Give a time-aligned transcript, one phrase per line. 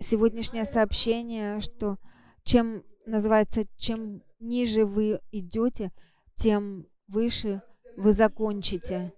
[0.00, 1.98] сегодняшнее сообщение, что
[2.42, 5.92] чем называется, чем ниже вы идете,
[6.34, 7.62] тем выше
[7.96, 9.12] вы закончите.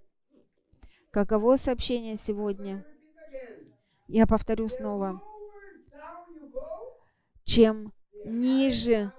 [1.10, 2.84] Каково сообщение сегодня?
[4.08, 5.22] Я повторю снова.
[7.44, 7.92] Чем
[8.24, 9.12] ниже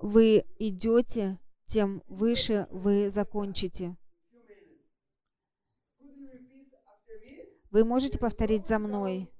[0.00, 3.96] вы идете, тем выше вы закончите.
[7.70, 9.30] Вы можете повторить за мной?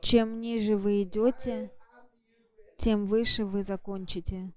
[0.00, 1.72] Чем ниже вы идете,
[2.76, 4.52] тем выше вы закончите.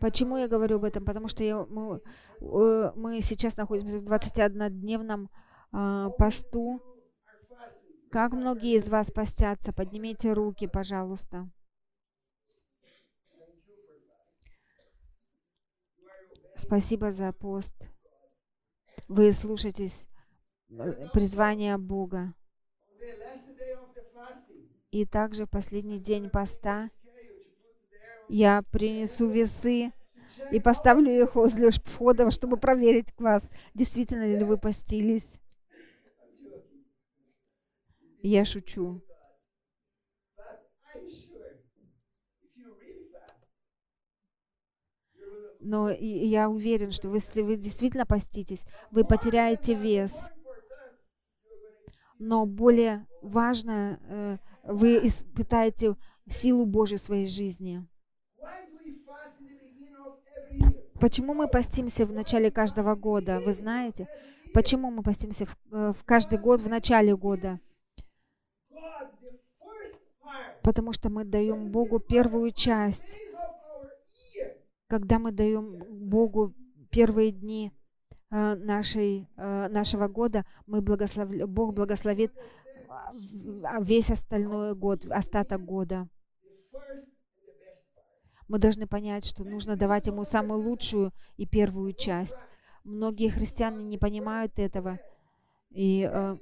[0.00, 1.04] Почему я говорю об этом?
[1.04, 2.00] Потому что я, мы,
[2.40, 5.28] э, мы сейчас находимся в 21-дневном
[5.72, 6.80] э, посту.
[8.10, 9.72] Как многие из вас постятся?
[9.72, 11.50] Поднимите руки, пожалуйста.
[16.54, 17.74] Спасибо за пост.
[19.08, 20.08] Вы слушаетесь
[20.68, 22.34] э, призвания Бога.
[24.90, 26.88] И также последний день поста
[28.28, 29.92] я принесу весы
[30.50, 35.38] и поставлю их возле входа, чтобы проверить вас, действительно ли вы постились.
[38.22, 39.02] Я шучу.
[45.66, 50.30] Но я уверен, что если вы действительно поститесь, вы потеряете вес.
[52.20, 55.96] Но более важно, э, вы испытаете
[56.28, 57.84] силу Божью в своей жизни.
[61.00, 63.40] Почему мы постимся в начале каждого года?
[63.40, 64.06] Вы знаете?
[64.54, 67.58] Почему мы постимся в, э, в каждый год в начале года?
[70.62, 73.18] Потому что мы даем Богу первую часть.
[74.88, 75.78] Когда мы даем
[76.08, 76.54] Богу
[76.90, 77.72] первые дни
[78.30, 81.28] э, нашей, э, нашего года, мы благослов...
[81.28, 82.32] Бог благословит
[83.80, 86.08] весь остальной год, остаток года.
[88.48, 92.38] Мы должны понять, что нужно давать ему самую лучшую и первую часть.
[92.84, 95.00] Многие христиане не понимают этого.
[95.70, 96.36] И э,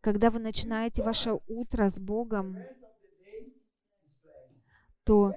[0.00, 2.58] когда вы начинаете ваше утро с Богом,
[5.04, 5.34] то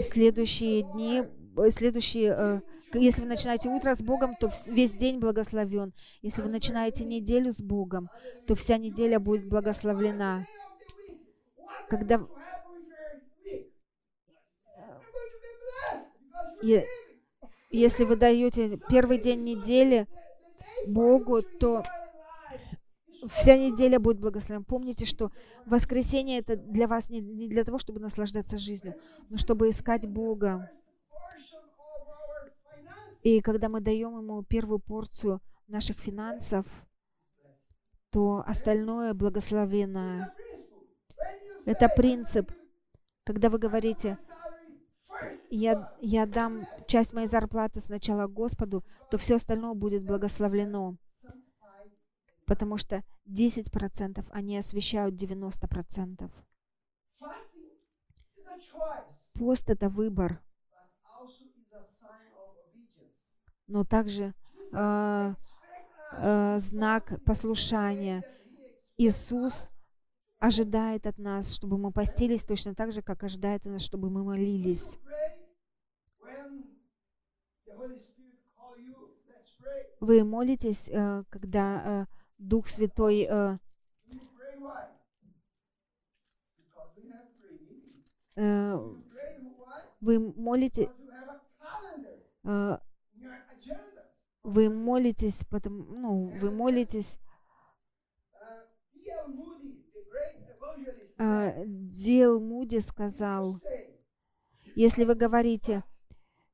[0.00, 1.22] следующие дни,
[1.56, 2.60] э, следующие, э,
[2.94, 5.92] если вы начинаете утро с Богом, то весь день благословен.
[6.22, 8.08] Если вы начинаете неделю с Богом,
[8.46, 10.46] то вся неделя будет благословлена.
[11.88, 12.26] Когда
[17.70, 20.06] если вы даете первый день недели
[20.86, 21.82] Богу, то
[23.28, 24.64] вся неделя будет благословена.
[24.64, 25.30] Помните, что
[25.66, 28.94] воскресенье это для вас не, не для того, чтобы наслаждаться жизнью,
[29.28, 30.70] но чтобы искать Бога.
[33.22, 36.66] И когда мы даем Ему первую порцию наших финансов,
[38.10, 40.32] то остальное благословенно.
[41.64, 42.52] Это принцип.
[43.24, 44.18] Когда вы говорите,
[45.50, 50.96] я, я дам часть моей зарплаты сначала Господу, то все остальное будет благословлено.
[52.46, 56.30] Потому что 10% они освещают 90%.
[59.34, 60.40] Пост— это выбор,
[63.66, 64.34] но также
[64.72, 65.34] э,
[66.12, 68.22] э, знак послушания.
[68.96, 69.70] Иисус
[70.38, 74.22] ожидает от нас, чтобы мы постились точно так же, как ожидает от нас, чтобы мы
[74.22, 74.98] молились.
[80.00, 83.58] Вы молитесь, э, когда э, Дух Святой э,
[90.00, 90.90] вы молите,
[94.42, 97.18] вы молитесь, потому, ну, вы молитесь
[101.66, 103.60] Дил Муди сказал,
[104.74, 105.84] если вы говорите,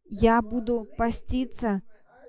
[0.04, 1.82] я буду поститься,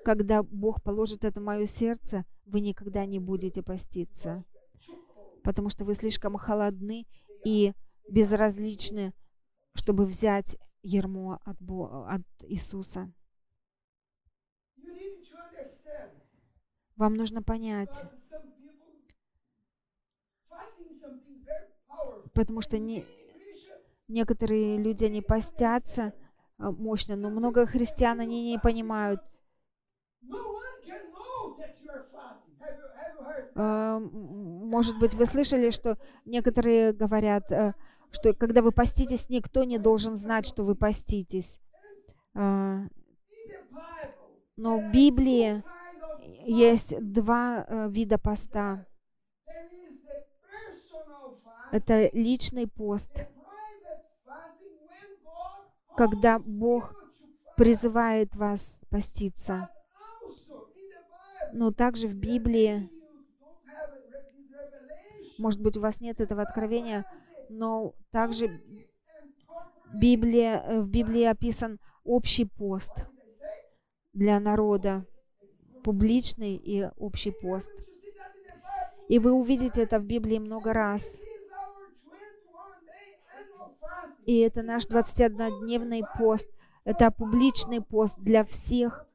[0.04, 4.44] когда Бог положит это в мое сердце, вы никогда не будете поститься,
[5.42, 7.06] потому что вы слишком холодны
[7.44, 7.72] и
[8.10, 9.14] безразличны,
[9.74, 13.10] чтобы взять ермо от, Бога, от Иисуса.
[16.96, 18.04] Вам нужно понять,
[22.34, 23.06] потому что не,
[24.08, 26.12] некоторые люди, они постятся
[26.58, 29.22] а, мощно, но много христиан, они не понимают.
[33.54, 37.74] А, может быть, вы слышали, что некоторые говорят, э,
[38.10, 41.60] что когда вы поститесь, никто не должен знать, что вы поститесь.
[42.34, 42.82] А,
[44.56, 45.62] Но в Библии
[46.44, 48.86] есть два э, вида поста.
[51.70, 53.10] Это личный пост,
[55.96, 56.94] когда Бог
[57.56, 59.70] призывает вас поститься.
[61.54, 62.90] Но также в Библии,
[65.42, 67.04] может быть, у вас нет этого откровения,
[67.48, 68.62] но также
[69.92, 72.92] Библия, э, в Библии описан общий пост
[74.12, 75.04] для народа,
[75.82, 77.72] публичный и общий пост.
[79.08, 81.18] И вы увидите это в Библии много раз.
[84.24, 86.48] И это наш 21-дневный пост.
[86.84, 89.06] Это публичный пост для всех,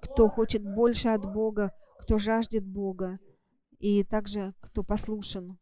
[0.00, 3.18] кто хочет больше от Бога, кто жаждет Бога,
[3.78, 5.58] и также кто послушен.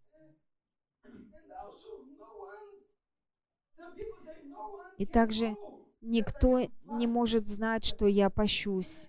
[4.99, 5.57] И также
[6.01, 9.09] никто не может знать, что я пощусь.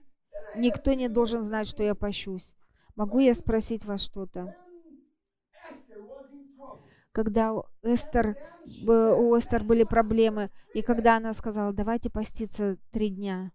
[0.55, 2.55] Никто не должен знать, что я пощусь.
[2.95, 4.55] Могу я спросить вас что-то?
[7.11, 13.51] Когда у Эстер, у Эстер были проблемы, и когда она сказала, давайте поститься три дня,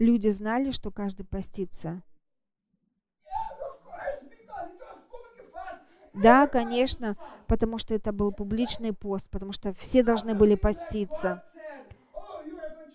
[0.00, 2.02] люди знали, что каждый постится?
[6.12, 7.16] Да, конечно,
[7.46, 11.44] потому что это был публичный пост, потому что все должны были поститься.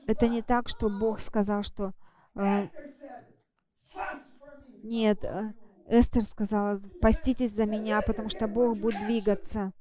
[0.05, 1.93] Это не так, что Бог сказал, что...
[2.35, 2.67] Э,
[4.83, 5.53] нет, э,
[5.87, 9.71] Эстер сказала, поститесь за меня, потому что Бог будет двигаться.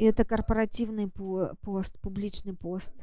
[0.00, 2.94] И это корпоративный пост, публичный пост.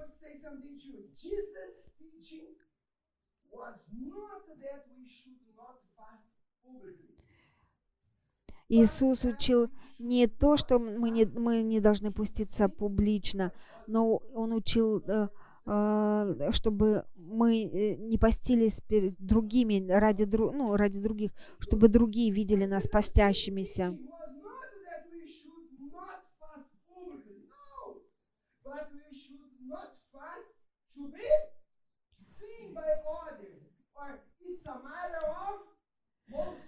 [8.68, 13.52] Иисус учил не то, что мы не, мы не должны пуститься публично,
[13.86, 15.28] но Он учил, э,
[15.68, 21.30] э, чтобы мы э, не постились перед другими ради, ну, ради других,
[21.60, 23.96] чтобы другие видели нас постящимися.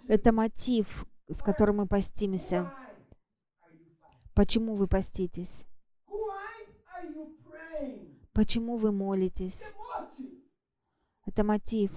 [0.08, 2.72] Это мотив, с которым мы постимся.
[4.34, 5.66] Почему вы поститесь?
[8.32, 9.72] Почему вы молитесь?
[11.26, 11.92] Это мотив.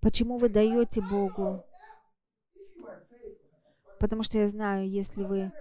[0.00, 1.64] Почему вы даете Богу?
[3.98, 5.52] Потому что я знаю, если вы...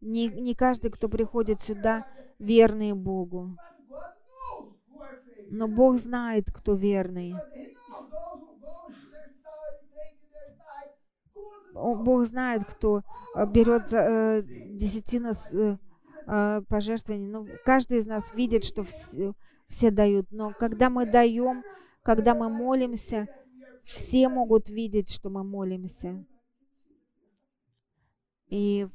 [0.00, 2.06] Не, не каждый, кто приходит сюда,
[2.38, 3.56] верный Богу.
[5.50, 7.34] Но Бог знает, кто верный.
[11.74, 13.02] Бог знает, кто
[13.34, 15.78] э, берет э, десятину с, э,
[16.26, 17.26] э, пожертвований.
[17.26, 19.34] Но каждый из нас видит, что все,
[19.68, 20.30] все дают.
[20.30, 21.62] Но когда мы даем,
[22.02, 23.28] когда мы молимся,
[23.82, 26.24] все могут видеть, что мы молимся.
[28.48, 28.88] И,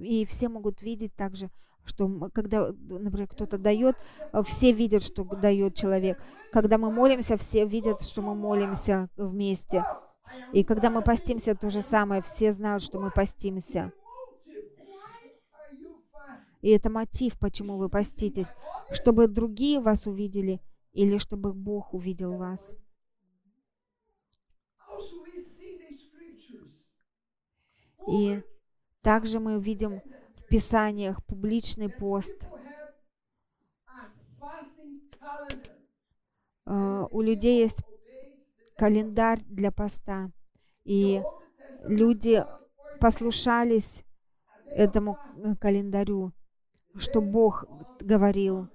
[0.00, 1.50] и все могут видеть также,
[1.84, 3.96] что когда, например, кто-то дает,
[4.32, 6.22] э, все видят, что дает человек.
[6.52, 9.84] Когда мы молимся, все видят, что мы молимся вместе.
[10.52, 13.92] И когда мы постимся, то же самое, все знают, что мы постимся.
[16.62, 18.48] И это мотив, почему вы поститесь,
[18.92, 20.60] чтобы другие вас увидели
[20.92, 22.76] или чтобы Бог увидел вас.
[28.08, 28.42] И
[29.02, 30.00] также мы видим
[30.50, 32.34] Писаниях публичный пост.
[36.66, 37.82] Uh, у людей есть
[38.76, 40.30] календарь для поста.
[40.84, 41.22] И
[41.84, 42.44] люди
[43.00, 44.04] послушались
[44.66, 46.32] этому э, календарю,
[46.96, 47.64] что Бог
[48.00, 48.68] говорил.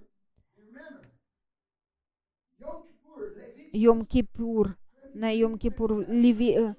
[3.73, 4.75] Йом-Кипур,
[5.13, 6.75] на Йом-Кипур, Леви, э,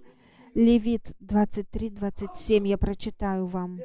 [0.57, 3.79] Левит 23-27, я прочитаю вам.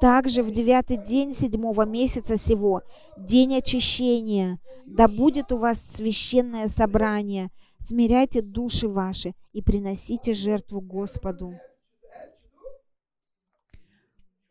[0.00, 2.80] Также в девятый день седьмого месяца сего,
[3.18, 11.52] день очищения, да будет у вас священное собрание, смиряйте души ваши и приносите жертву Господу.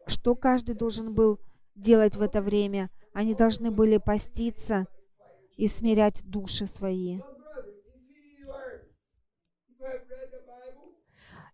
[0.06, 1.40] Что каждый должен был
[1.78, 2.90] делать в это время?
[3.14, 4.88] Они должны были поститься
[5.56, 7.20] и смирять души свои.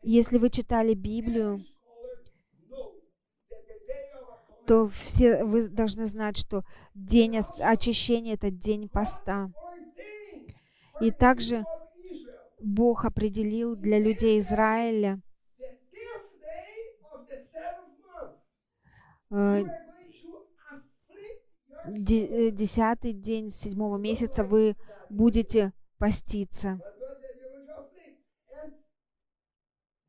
[0.01, 1.62] Если вы читали Библию,
[4.68, 6.63] то все вы должны знать, что
[6.94, 9.51] день очищения– это день поста.
[11.01, 11.63] И также
[12.60, 15.22] Бог определил для людей Израиля
[21.86, 24.75] десятый день седьмого месяца вы
[25.10, 26.80] будете поститься.
[26.80, 28.20] But God said you're going to afflict.
[28.52, 28.74] And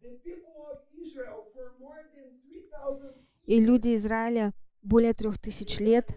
[0.02, 3.14] the people of Israel for more than 3,000
[3.46, 4.52] И люди Израиля
[4.82, 6.08] более трех тысяч лет,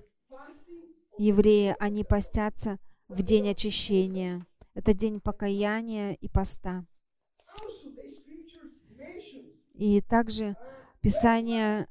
[1.17, 4.45] евреи, они постятся в день очищения.
[4.73, 6.85] Это день покаяния и поста.
[9.73, 10.55] И также
[11.01, 11.87] Писание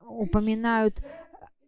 [0.00, 1.02] упоминают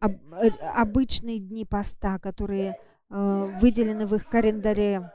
[0.01, 2.77] об- э, обычные дни поста, которые
[3.11, 5.11] э, выделены в их календаре.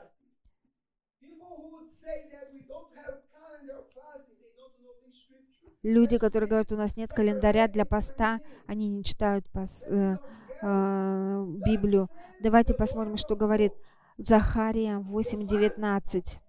[5.82, 10.16] Люди, которые говорят, у нас нет календаря для поста, они не читают пос- э,
[10.62, 12.08] э, Библию.
[12.42, 13.74] Давайте посмотрим, что говорит
[14.16, 16.40] Захария 8.19.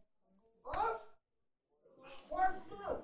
[0.64, 1.00] Of
[2.30, 3.02] fourth month.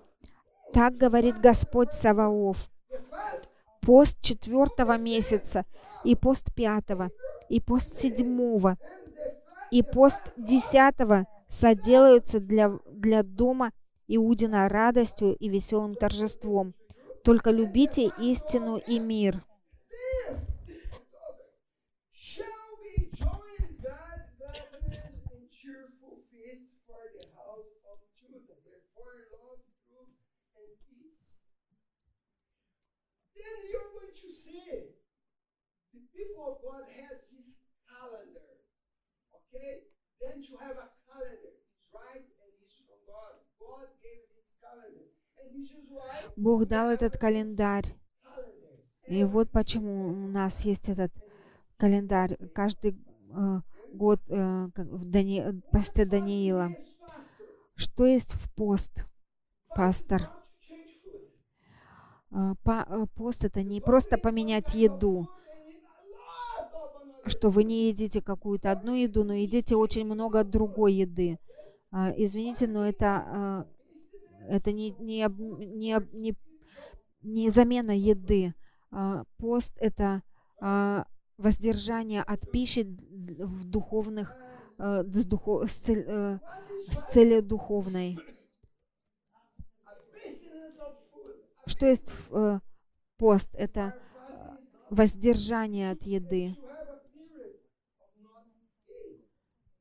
[0.73, 2.69] Так говорит Господь Саваоф.
[3.81, 5.65] Пост четвертого месяца,
[6.03, 7.09] и пост пятого,
[7.49, 8.77] и пост седьмого,
[9.71, 13.71] и пост десятого соделаются для, для дома
[14.07, 16.73] Иудина радостью и веселым торжеством.
[17.23, 19.43] Только любите истину и мир.
[33.35, 34.61] Then you're going to see
[35.93, 37.55] the people of God had this
[37.87, 38.49] calendar.
[39.37, 39.87] Okay?
[40.21, 41.51] Then you have a calendar.
[41.51, 43.33] It's right and it's from God.
[43.59, 45.07] God gave this calendar.
[45.39, 47.85] And this is why Бог дал этот календарь.
[49.07, 51.11] И вот почему у нас есть этот
[51.77, 52.37] календарь.
[52.53, 53.61] Каждый э,
[53.93, 55.41] год э, в Дани...
[55.41, 56.75] э, посте Даниила.
[57.75, 58.91] Что есть в пост,
[59.75, 60.21] пастор?
[60.21, 61.23] Not to change food.
[61.23, 62.20] Э, па- э,
[63.15, 65.27] Пост это не просто поменять еду,
[67.25, 71.39] что вы не едите какую-то одну еду, но едите очень много другой еды.
[71.91, 73.67] А, Извините, но это,
[74.47, 75.27] это не, не,
[75.75, 76.35] не, не,
[77.21, 78.53] не замена еды.
[78.91, 80.23] А, Пост это
[80.61, 81.05] а,
[81.37, 84.35] воздержание от пищи в духовных,
[84.77, 86.39] с, духо- с цель- э,
[86.89, 88.17] с целью духовной.
[89.85, 90.95] Abstinence of
[91.81, 92.59] Что есть э,
[93.17, 93.49] пост?
[93.55, 94.59] Это not
[94.91, 96.55] воздержание от еды.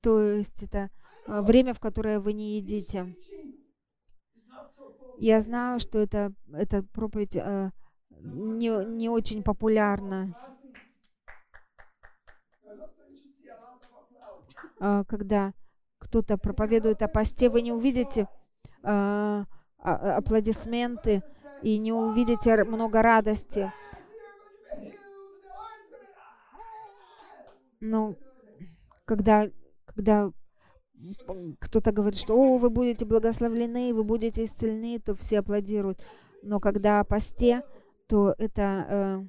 [0.00, 0.88] То есть это
[1.26, 3.14] э, время, в которое вы не едите.
[5.18, 7.70] Я знаю, что это, эта проповедь э,
[8.08, 10.34] не, не очень популярна.
[14.80, 15.52] Э, когда
[15.98, 18.26] кто-то проповедует о посте, вы не увидите э,
[18.84, 19.44] а-
[20.16, 21.22] аплодисменты
[21.62, 23.72] и не увидите много радости.
[27.80, 28.18] Ну,
[29.04, 29.48] когда,
[29.86, 30.30] когда
[31.58, 36.04] кто-то говорит, что «О, вы будете благословлены, вы будете исцелены», то все аплодируют.
[36.42, 37.62] Но когда о посте,
[38.06, 39.24] то это э,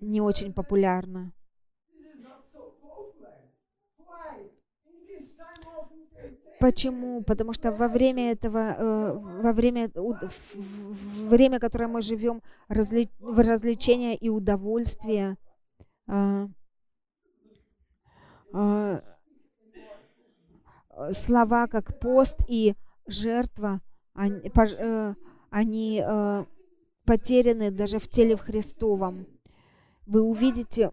[0.00, 1.32] не очень популярно.
[1.92, 3.50] This is not so popular.
[3.98, 4.50] Why?
[4.86, 7.22] In this time of entertainment, Почему?
[7.22, 9.12] Потому что во время этого, э,
[9.42, 9.90] во время,
[11.26, 15.38] время, которое мы живем, разли- в развлечения и удовольствия,
[16.06, 16.48] э,
[18.52, 19.00] э,
[20.90, 22.74] э, слова как пост и
[23.06, 23.80] жертва,
[24.12, 25.14] они, э,
[25.48, 26.04] они
[27.06, 29.26] потеряны даже в теле в Христовом.
[30.06, 30.92] Вы увидите,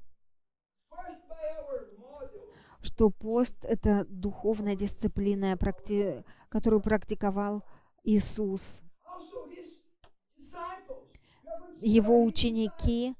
[2.87, 7.63] что пост— это духовная дисциплина, практи- которую практиковал
[8.03, 8.81] Иисус.
[11.81, 13.13] Его ученики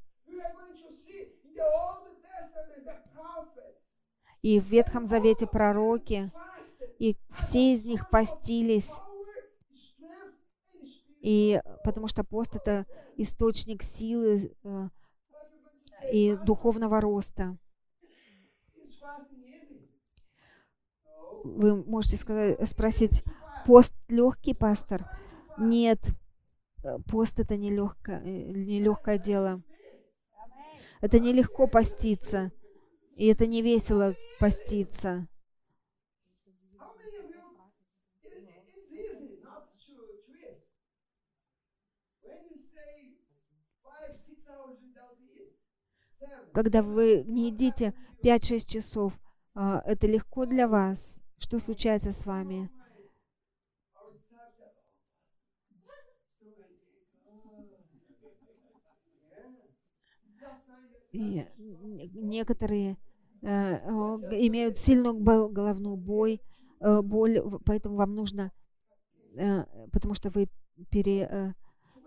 [4.42, 6.32] и в Ветхом Завете пророки,
[6.98, 8.94] и все из них постились,
[11.22, 12.86] и потому что пост— это
[13.18, 14.90] источник силы э,
[16.12, 17.58] и духовного роста.
[21.56, 23.24] Вы можете сказать, спросить,
[23.66, 25.10] пост легкий, пастор?
[25.58, 26.00] Нет,
[26.84, 29.62] э, пост это нелегкое, э, нелегкое дело.
[31.02, 32.52] Это нелегко поститься.
[33.16, 35.28] И это не весело поститься.
[46.54, 49.14] Когда вы не едите 5-6 часов,
[49.54, 51.20] а, это легко для вас.
[51.40, 52.70] Что случается с вами?
[61.12, 61.46] И
[62.14, 62.98] некоторые
[63.42, 63.48] э,
[64.48, 65.16] имеют сильную
[65.50, 66.42] головную бой,
[66.80, 68.52] э, боль, поэтому вам нужно,
[69.38, 70.50] э, потому что вы
[70.92, 71.54] пере, э,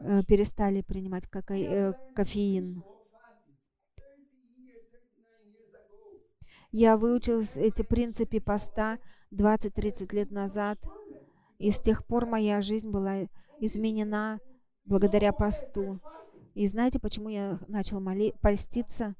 [0.01, 2.83] э, перестали принимать какой- э, кофеин.
[2.85, 3.57] fasting
[3.97, 6.21] 30 years, 39 years ago.
[6.73, 8.99] Я выучилась эти принципы поста
[9.31, 10.79] 20-30 лет назад,
[11.59, 13.29] и с тех пор моя жизнь была
[13.61, 14.41] изменена
[14.85, 16.01] благодаря посту.
[16.55, 19.15] И знаете, почему я начал моли- поститься?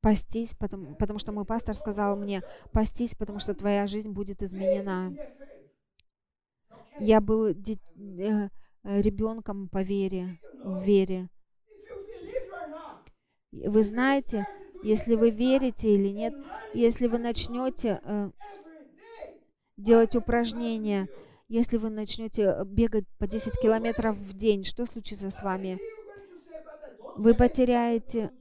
[0.00, 2.42] Постись, потому, потому что мой пастор сказал мне,
[2.72, 5.12] постись, потому что твоя жизнь будет изменена.
[7.00, 7.48] Я был
[8.84, 11.28] ребенком по вере, в вере.
[13.52, 14.46] Вы знаете,
[14.82, 16.34] если вы верите или нет,
[16.74, 18.30] если вы начнете э,
[19.76, 21.08] делать упражнения,
[21.48, 25.78] если вы начнете э, бегать по 10 километров в день, что случится с вами?
[27.16, 28.38] Вы потеряете, lose weight."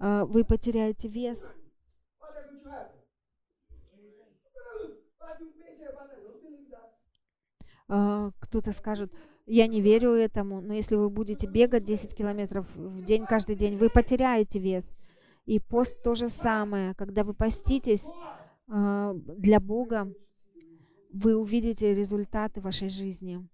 [0.00, 1.54] э, вы потеряете вес.
[7.92, 9.12] А, Кто-то скажет,
[9.46, 13.76] я не верю этому, но если вы будете бегать 10 километров в день каждый день,
[13.78, 14.96] вы потеряете вес.
[15.44, 16.94] И пост то же самое.
[16.94, 18.08] Когда вы поститесь
[18.68, 20.12] а, для Бога,
[21.12, 23.48] вы увидите результаты вашей жизни.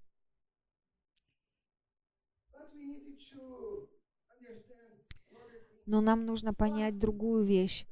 [5.87, 7.87] Но нам нужно понять другую вещь.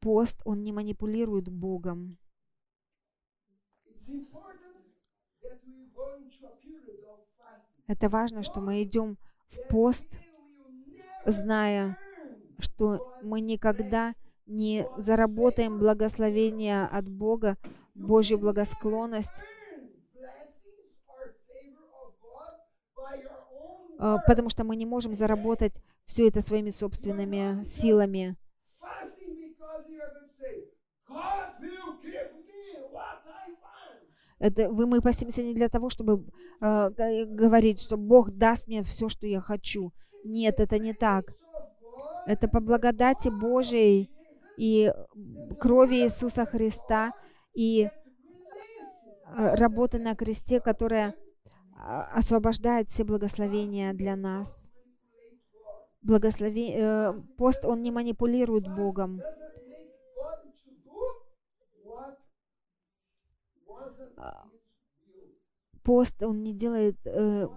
[0.00, 2.18] Пост, он не манипулирует Богом.
[7.86, 9.18] Это важно, что мы идем
[9.48, 10.18] в пост,
[11.24, 11.96] зная,
[12.58, 14.14] что мы никогда
[14.46, 17.56] не заработаем благословение от Бога,
[17.94, 19.42] Божью благосклонность,
[23.98, 28.36] а, потому что мы не можем заработать все это своими собственными силами.
[34.38, 36.24] Это вы мы постимся не для того, чтобы
[36.60, 39.92] г- говорить, что Бог даст мне все, что я хочу.
[40.24, 41.32] Нет, это не так.
[42.26, 44.10] Это по благодати Божией
[44.56, 44.92] и
[45.58, 47.12] крови Иисуса Христа
[47.54, 47.88] и
[49.24, 51.14] а, работы на кресте, которая
[51.76, 54.70] а, освобождает все благословения для нас.
[56.02, 56.74] Благослове...
[56.76, 59.20] э, Пост, он не манипулирует Богом.
[64.16, 64.48] А.
[65.82, 67.48] Пост, он не делает э,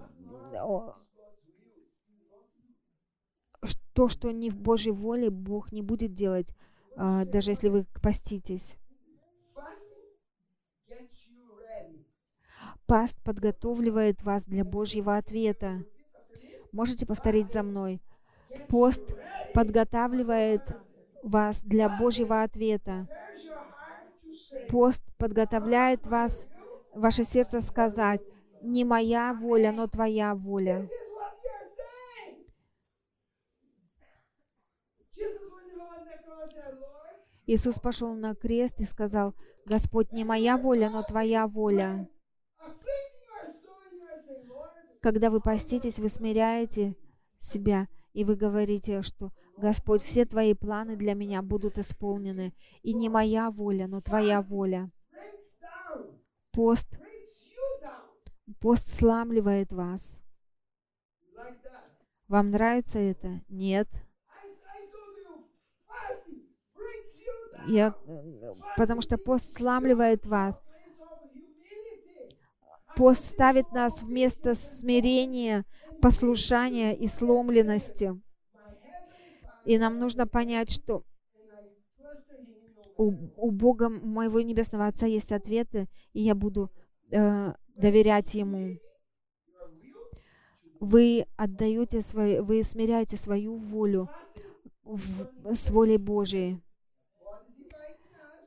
[3.94, 6.54] то, что не в Божьей воле, Бог не будет делать,
[6.96, 8.78] а, даже если вы поститесь.
[12.86, 15.84] Паст подготавливает вас для Божьего ответа.
[16.72, 18.02] Можете повторить за мной?
[18.68, 19.16] Пост
[19.54, 20.62] подготавливает
[21.24, 23.08] вас для Божьего ответа.
[24.70, 26.48] Пост подготовляет вас,
[26.94, 28.22] ваше сердце сказать,
[28.62, 30.80] не моя воля, но твоя воля.
[30.80, 32.36] This is what you're saying.
[35.14, 39.36] Jesus, when he was on the cross, said, Lord, Иисус пошел на крест и сказал,
[39.66, 42.10] Господь, не моя воля, но твоя воля.
[45.02, 46.96] Когда вы поститесь, вы смиряете
[47.38, 52.54] себя, и вы говорите, что Господь, все твои планы для меня будут исполнены.
[52.82, 54.92] И не моя воля, но твоя воля.
[56.52, 57.00] Пост,
[58.60, 60.22] пост сламливает вас.
[62.28, 63.42] Вам нравится это?
[63.48, 63.88] Нет.
[64.28, 65.46] I, I told you,
[65.88, 66.42] fasting
[66.76, 67.53] brings you down.
[67.68, 70.62] Я, э, потому что пост сламливает вас.
[72.96, 75.66] Пост ставит нас в место смирения,
[76.02, 78.20] послушания и сломленности.
[79.66, 81.04] И нам нужно понять, что
[82.98, 86.70] у, у Бога, моего Небесного Отца, есть ответы, и я буду
[87.12, 88.78] э, доверять Ему.
[90.80, 94.10] Вы отдаете свои, вы смиряете свою волю
[94.84, 96.60] в- с волей Божией.
[97.24, 98.44] God is inviting us.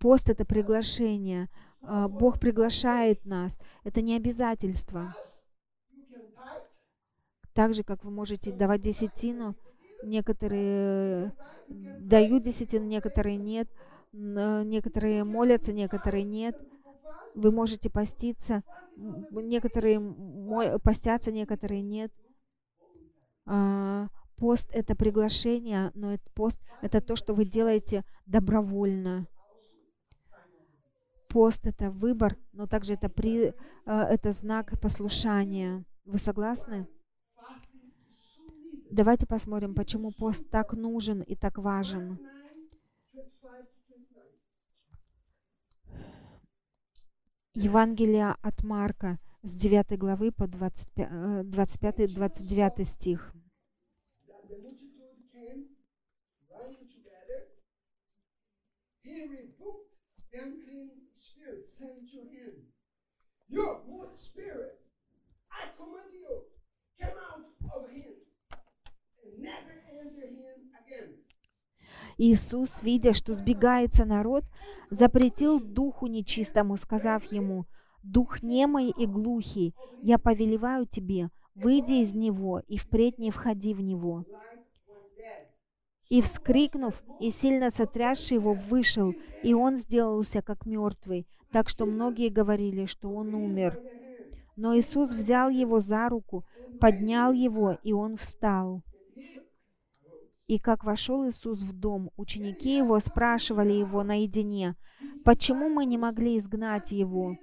[0.00, 1.48] Пост— это приглашение.
[1.82, 3.58] А, Бог приглашает нас.
[3.84, 5.14] Это не обязательство.
[7.52, 9.54] Так же, как вы можете давать десятину,
[10.02, 11.32] некоторые
[11.68, 13.68] дают десятину, некоторые нет.
[14.12, 16.58] Некоторые молятся, некоторые нет.
[17.34, 18.64] Вы можете поститься,
[18.96, 20.00] некоторые
[20.82, 22.12] постятся, некоторые нет.
[23.46, 24.08] А,
[24.40, 29.26] Пост— это приглашение, но пост— это то, что вы делаете добровольно.
[31.30, 33.54] Пост— это выбор, но также это, при,
[33.86, 35.84] а, это знак послушания.
[36.04, 36.88] Вы согласны?
[38.90, 42.16] Давайте посмотрим, почему пост так нужен и так важен.
[42.16, 42.26] 9,
[43.12, 44.40] 25 to 29.
[47.54, 53.32] Евангелие от Марка с 9 главы по 25-29 стих.
[54.26, 55.66] that the multitude came
[56.50, 57.46] running together,
[59.04, 59.94] he rebuked
[60.32, 62.52] the unclean spirit, saying to him,
[63.48, 64.80] You good spirit,
[65.50, 66.42] I command you,
[67.00, 68.14] come out of him,
[69.24, 71.16] and never enter him again.
[72.18, 74.44] Иисус, видя, что сбегается народ,
[74.90, 77.66] запретил духу нечистому, сказав ему,
[78.02, 83.80] «Дух немый и глухий, я повелеваю тебе, выйди из него и впредь не входи в
[83.80, 84.24] него».
[86.10, 92.28] И, вскрикнув, и сильно сотрясший его, вышел, и он сделался как мертвый, так что многие
[92.28, 93.80] говорили, что он умер.
[94.56, 96.44] Но Иисус взял его за руку,
[96.80, 98.82] поднял его, и он встал.
[100.48, 104.74] И как вошел Иисус в дом, ученики его спрашивали его наедине,
[105.24, 107.36] почему мы не могли изгнать его?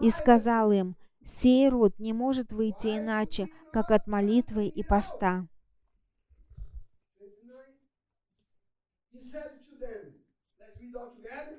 [0.00, 5.48] И сказал им, сей род не может выйти иначе, как от молитвы и поста.
[9.17, 10.13] He said to them,
[10.59, 11.57] let's read all together.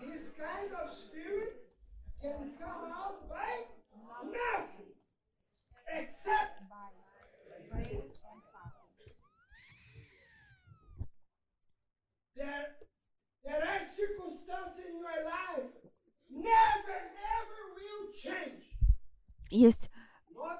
[0.00, 1.66] This kind of spirit
[2.22, 3.66] can come out by
[4.24, 4.94] nothing
[5.92, 6.58] except
[12.38, 12.66] there,
[13.44, 15.74] there are circumstances in your life
[16.30, 16.98] never
[17.34, 18.64] ever will change.
[19.50, 19.91] Есть Not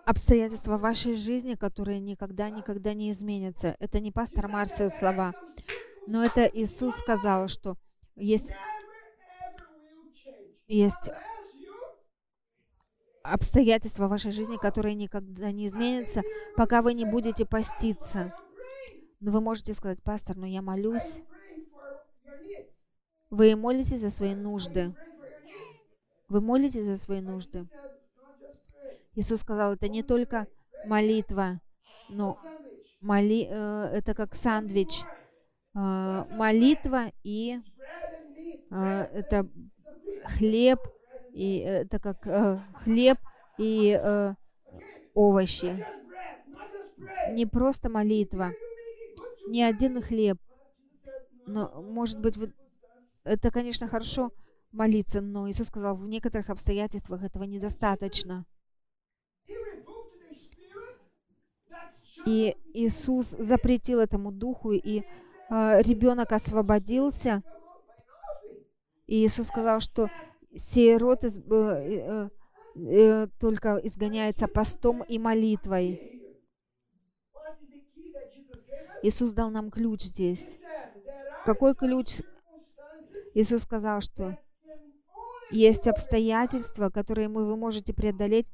[0.05, 3.75] обстоятельства вашей жизни, которые никогда-никогда не изменятся.
[3.79, 5.33] Это не пастор Марсел слова,
[6.07, 7.77] но это Иисус сказал, что
[8.15, 8.51] есть,
[10.67, 11.09] есть
[13.23, 16.21] обстоятельства вашей жизни, которые никогда не изменятся,
[16.55, 18.33] пока вы не будете поститься.
[19.19, 21.21] Но вы можете сказать, пастор, но я молюсь.
[23.29, 24.93] Вы молитесь за свои нужды.
[26.27, 27.63] Вы молитесь за свои нужды.
[27.63, 27.81] said,
[28.17, 29.02] not just pray.
[29.15, 30.47] Иисус сказал, это не только
[30.87, 31.61] молитва,
[32.09, 32.37] но
[33.01, 35.01] моли, э, это как сандвич.
[35.75, 37.59] Э, молитва и
[38.71, 39.47] э, это
[40.37, 40.79] хлеб,
[41.33, 43.17] и это как э, хлеб
[43.57, 44.35] и э,
[45.13, 45.85] овощи.
[47.31, 48.51] Не просто молитва,
[49.47, 50.37] не один хлеб.
[51.45, 52.53] Но, может быть, вы-
[53.25, 54.31] это, конечно, хорошо
[54.71, 58.45] молиться, но Иисус сказал, в некоторых обстоятельствах этого недостаточно.
[59.45, 60.97] He rebuked the spirit
[61.69, 65.01] that shall И Иисус запретил этому духу, и
[65.49, 67.43] э, ребенок освободился.
[69.07, 70.09] И Иисус сказал, что
[70.55, 72.29] сей род из- э, э,
[72.75, 76.21] э, только изгоняется постом и молитвой.
[79.01, 80.59] Иисус дал нам ключ здесь.
[81.45, 82.21] Какой ключ?
[83.35, 84.37] Иисус сказал, что
[85.51, 88.47] есть обстоятельства, которые мы, вы можете преодолеть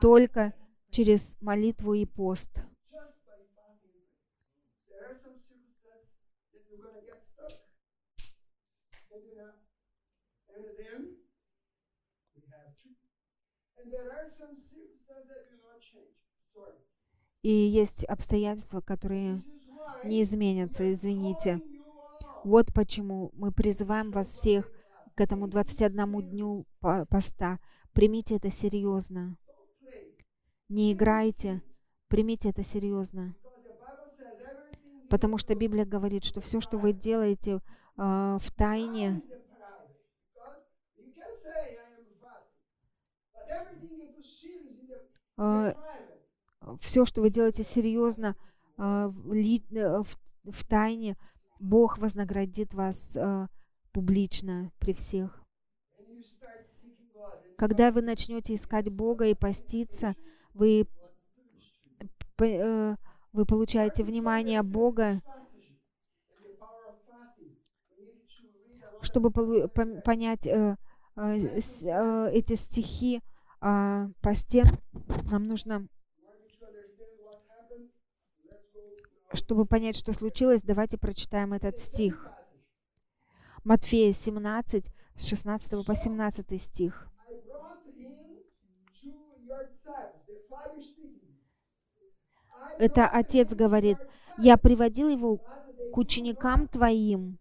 [0.00, 0.54] только
[0.90, 2.50] через молитву и пост.
[2.92, 4.70] just by fasting and praying.
[4.88, 6.16] There are some circumstances
[6.52, 7.52] that you're gonna get stuck.
[9.12, 9.56] And you're gonna,
[10.56, 11.00] and then
[12.34, 12.88] we have to.
[13.78, 16.16] And there are some circumstances that will not change.
[16.54, 16.78] Sorry.
[17.42, 19.42] И есть обстоятельства, которые
[20.04, 21.60] не изменятся, извините.
[22.44, 24.70] Вот почему мы призываем вас всех
[25.14, 27.58] к этому 21 дню по- поста.
[27.92, 29.36] Примите это серьезно.
[30.68, 31.62] Не играйте.
[32.08, 33.34] Примите это серьезно.
[35.08, 37.60] Потому что Библия говорит, что все, что вы делаете
[37.96, 39.94] а, в тайне, is the private.
[40.34, 40.64] Because
[40.98, 42.82] you can say I am fasting.
[43.32, 43.45] But everything you do serious in the, а, the private.
[46.80, 48.36] Все, что вы делаете серьезно
[48.76, 50.02] а, э,
[50.44, 51.16] в- тайне,
[51.58, 53.48] Бог вознаградит вас а,
[53.92, 55.42] публично при всех.
[57.56, 60.14] Когда вы начнете искать Бога и поститься,
[60.52, 60.86] вы,
[62.38, 62.96] э,
[63.32, 65.22] вы получаете внимание Бога,
[69.00, 70.76] чтобы понять э,
[71.16, 73.22] эти стихи
[73.60, 74.64] о посте.
[75.30, 75.88] Нам нужно,
[79.32, 82.28] чтобы понять, что случилось, давайте прочитаем этот стих.
[83.64, 87.08] Матфея 17, с 16 по 17 стих.
[92.78, 93.98] Это Отец говорит,
[94.38, 95.38] «Я приводил его
[95.92, 97.38] к ученикам твоим,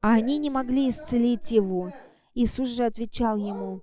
[0.00, 1.92] а они не могли исцелить его».
[2.34, 3.82] Иисус же отвечал ему,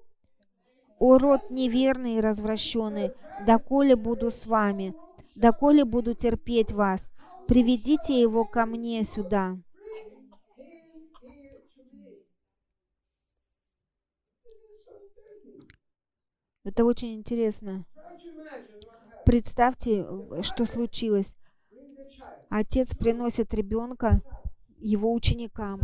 [0.99, 3.13] «О род неверный и развращенный,
[3.45, 4.93] доколе буду с вами,
[5.35, 7.09] доколе буду терпеть вас,
[7.47, 9.57] приведите его ко мне сюда».
[16.63, 17.85] Это очень интересно.
[19.25, 20.05] Представьте,
[20.43, 21.35] что случилось.
[22.49, 24.21] Отец приносит ребенка
[24.77, 25.79] его ученикам.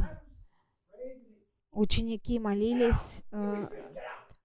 [1.71, 3.67] Ученики молились, э,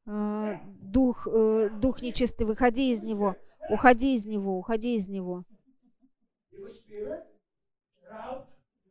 [0.07, 3.37] э, дух, э, дух нечистый, выходи из него,
[3.69, 5.45] уходи из него, уходи из него.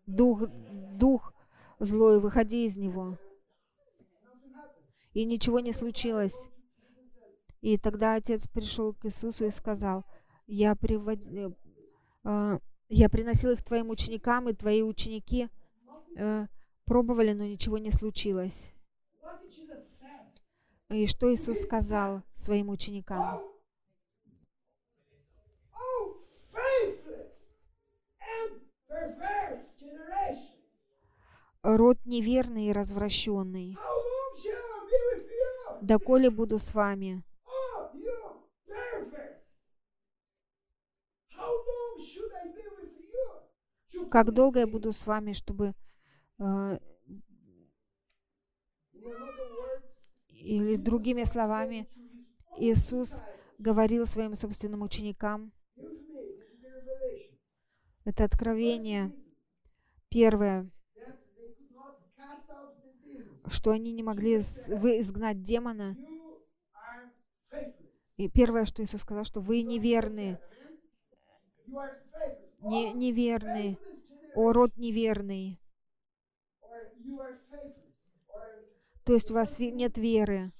[0.06, 1.34] Дух, дух
[1.80, 3.18] злой, выходи из него.
[5.14, 6.50] И ничего не случилось.
[7.62, 10.06] И тогда отец пришел к Иисусу и сказал,
[10.48, 11.56] я, привод-
[12.24, 15.50] э, я приносил их твоим ученикам, и твои ученики
[16.16, 16.48] э,
[16.86, 18.72] пробовали, но ничего не случилось.
[19.22, 20.08] What did Jesus say?
[20.90, 23.22] И что Иисус сказал своим ученикам?
[23.22, 23.60] Oh.
[31.62, 33.78] Род неверный и развращенный.
[35.82, 37.24] Доколе буду с вами?
[37.46, 37.92] Oh,
[44.10, 45.76] Как долго я буду с вами, чтобы...
[46.40, 46.80] э,
[50.40, 51.88] или другими словами,
[52.58, 53.22] Иисус
[53.58, 55.52] говорил своим собственным ученикам,
[58.06, 59.14] это откровение
[60.10, 60.70] первое,
[63.48, 65.98] что они не могли вы изгнать демона.
[68.18, 70.40] И первое, что Иисус сказал, что вы неверны,
[72.62, 73.78] не, неверны,
[74.36, 75.60] о род неверный.
[76.62, 77.94] Or you are faithless.
[78.28, 78.66] Or
[79.04, 80.52] То есть у вас нет веры.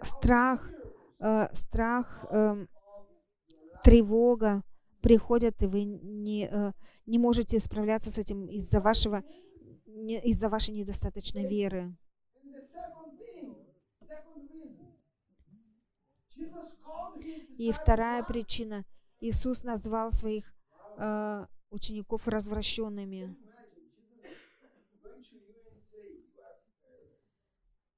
[0.02, 2.68] Страх, miracles э, страх, life.
[3.84, 4.64] тревога
[5.02, 6.74] приходят, и вы не, э,
[7.06, 9.24] не можете справляться с этим из-за вашего
[9.86, 11.96] из-за вашей недостаточной веры.
[17.58, 18.84] И вторая причина.
[19.22, 20.54] Иисус назвал своих
[20.98, 23.36] э, учеников развращенными.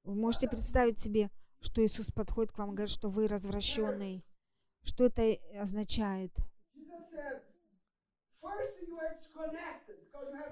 [0.04, 4.24] Вы можете представить себе, что Иисус подходит к вам и говорит, что вы развращенный.
[4.84, 6.32] Что это означает?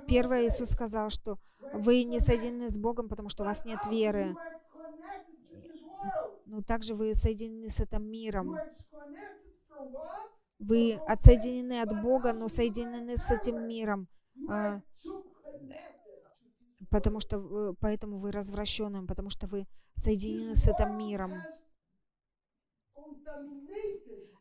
[0.08, 0.48] Первое.
[0.48, 1.40] Иисус сказал, что
[1.74, 4.36] вы не соединены с Богом, потому что у вас нет веры.
[6.46, 8.58] Но также вы соединены с этим миром.
[10.60, 14.08] Вы отсоединены от Бога, но соединены с этим миром,
[14.50, 14.82] а,
[16.90, 21.32] потому что вы- поэтому вы развращенным, потому что вы соединены с этим миром.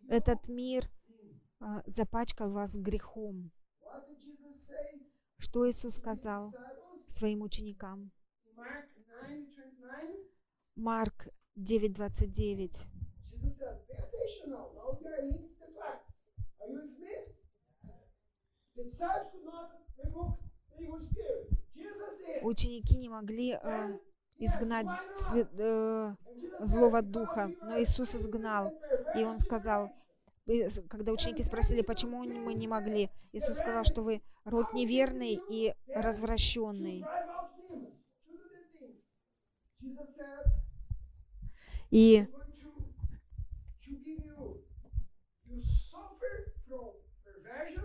[0.09, 0.89] Этот мир
[1.61, 3.51] а, запачкал вас грехом.
[5.39, 6.53] Что Иисус сказал
[7.07, 8.11] своим ученикам?
[8.47, 10.29] In Mark 9:29,
[10.77, 12.87] Марк 9:29.
[22.43, 23.99] Ученики не могли э,
[24.39, 24.87] изгнать
[25.33, 26.15] э,
[26.61, 28.73] злого духа, "Because you но Иисус изгнал.
[29.15, 29.91] И Он сказал,
[30.47, 35.41] generation." и когда ученики спросили, почему мы не могли, Иисус сказал, что вы род неверный
[35.49, 37.01] и развращенный.
[37.01, 37.95] drive out demons,
[38.27, 39.01] to do the things.
[39.81, 40.51] Jesus said,
[41.91, 42.69] И I'm going to,
[43.85, 44.59] to give you,
[45.49, 46.93] you suffer from
[47.25, 47.85] perversion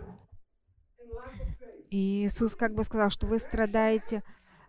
[0.98, 1.79] and lack of faith.
[1.90, 4.22] И Иисус как бы сказал, что вы страдаете.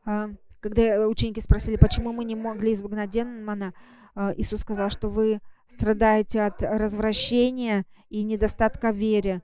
[0.05, 0.29] а,
[0.59, 3.73] Когда ученики спросили, почему мы не могли изгнать демона,
[4.15, 9.41] а, Иисус сказал, что вы страдаете от развращения и недостатка веры.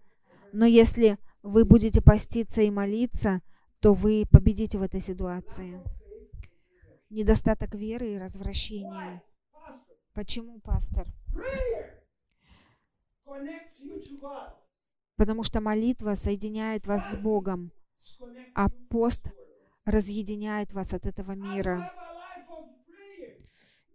[0.51, 3.41] Но если вы будете поститься и молиться,
[3.79, 5.81] то вы победите в этой ситуации.
[7.09, 9.21] Недостаток веры и развращения.
[10.13, 11.07] Почему, пастор?
[15.17, 17.71] Потому что молитва соединяет вас с Богом,
[18.53, 19.31] а пост
[19.83, 21.91] разъединяет вас от этого мира.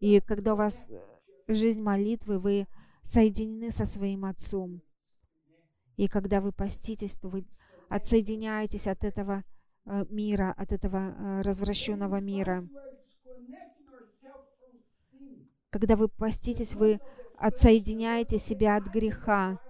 [0.00, 1.00] И когда у вас э,
[1.46, 2.66] жизнь молитвы, вы
[3.02, 4.82] соединены со своим Отцом.
[5.96, 7.46] И когда вы поститесь, то вы
[7.88, 9.44] отсоединяетесь от этого
[9.84, 12.68] э, мира, от этого э, развращенного мира.
[15.70, 16.98] Когда вы поститесь, вы
[17.36, 19.60] отсоединяете себя от греха,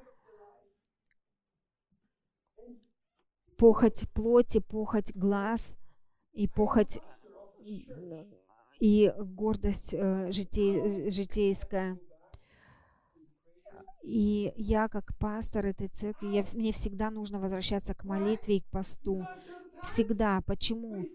[3.56, 5.76] похоть плоти, похоть глаз
[6.32, 7.00] и похоть
[8.82, 11.98] и гордость э, житей- э, житейская.
[14.02, 18.64] И я, как пастор этой церкви, я, мне всегда нужно возвращаться к молитве и к
[18.70, 19.24] посту.
[19.84, 20.40] Всегда.
[20.46, 21.06] Почему?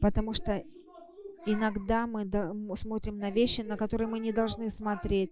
[0.00, 0.62] Потому что.
[1.48, 2.26] Иногда мы
[2.76, 5.30] смотрим на вещи, на которые мы не должны смотреть.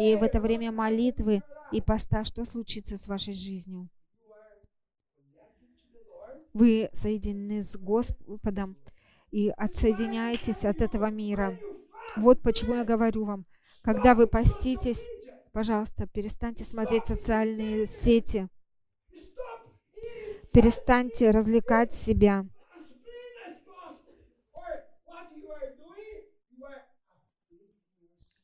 [0.00, 3.88] И в это время молитвы и поста, что случится с вашей жизнью?
[6.52, 8.76] Вы соединены с Господом
[9.30, 11.58] и отсоединяетесь от этого мира.
[12.16, 13.46] Вот почему я говорю вам,
[13.82, 15.06] когда вы поститесь,
[15.52, 18.48] пожалуйста, перестаньте смотреть социальные сети,
[20.52, 22.44] перестаньте развлекать себя.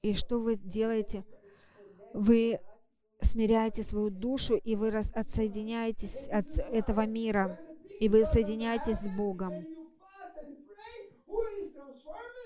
[0.00, 1.24] И что вы делаете?
[2.14, 2.60] Вы
[3.20, 7.60] смиряете свою душу, и вы отсоединяетесь от этого мира,
[8.00, 9.66] и вы соединяетесь с Богом.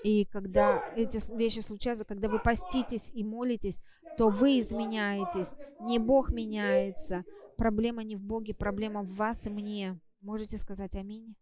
[0.03, 3.81] И когда эти вещи случаются, когда вы поститесь и молитесь,
[4.17, 5.55] то вы изменяетесь.
[5.79, 7.23] Не Бог меняется.
[7.57, 9.99] Проблема не в Боге, проблема в вас и мне.
[10.21, 11.35] Можете сказать аминь?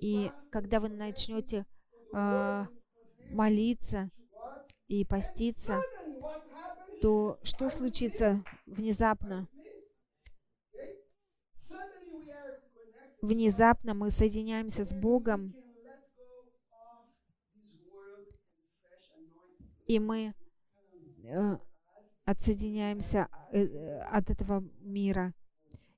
[0.00, 1.64] И когда вы начнете
[2.12, 2.66] а,
[3.30, 4.10] молиться
[4.88, 5.80] и поститься,
[7.00, 9.48] то что случится внезапно?
[10.74, 10.98] Okay?
[11.54, 13.11] Suddenly we are connected.
[13.22, 15.54] Внезапно мы соединяемся с Богом,
[19.86, 20.34] и мы
[21.22, 21.56] э,
[22.24, 25.34] отсоединяемся э, э, от этого мира.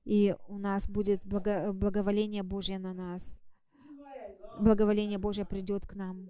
[0.03, 3.41] И у нас будет благо- благоволение Божье на нас.
[4.59, 6.29] Благоволение Божье придет к нам.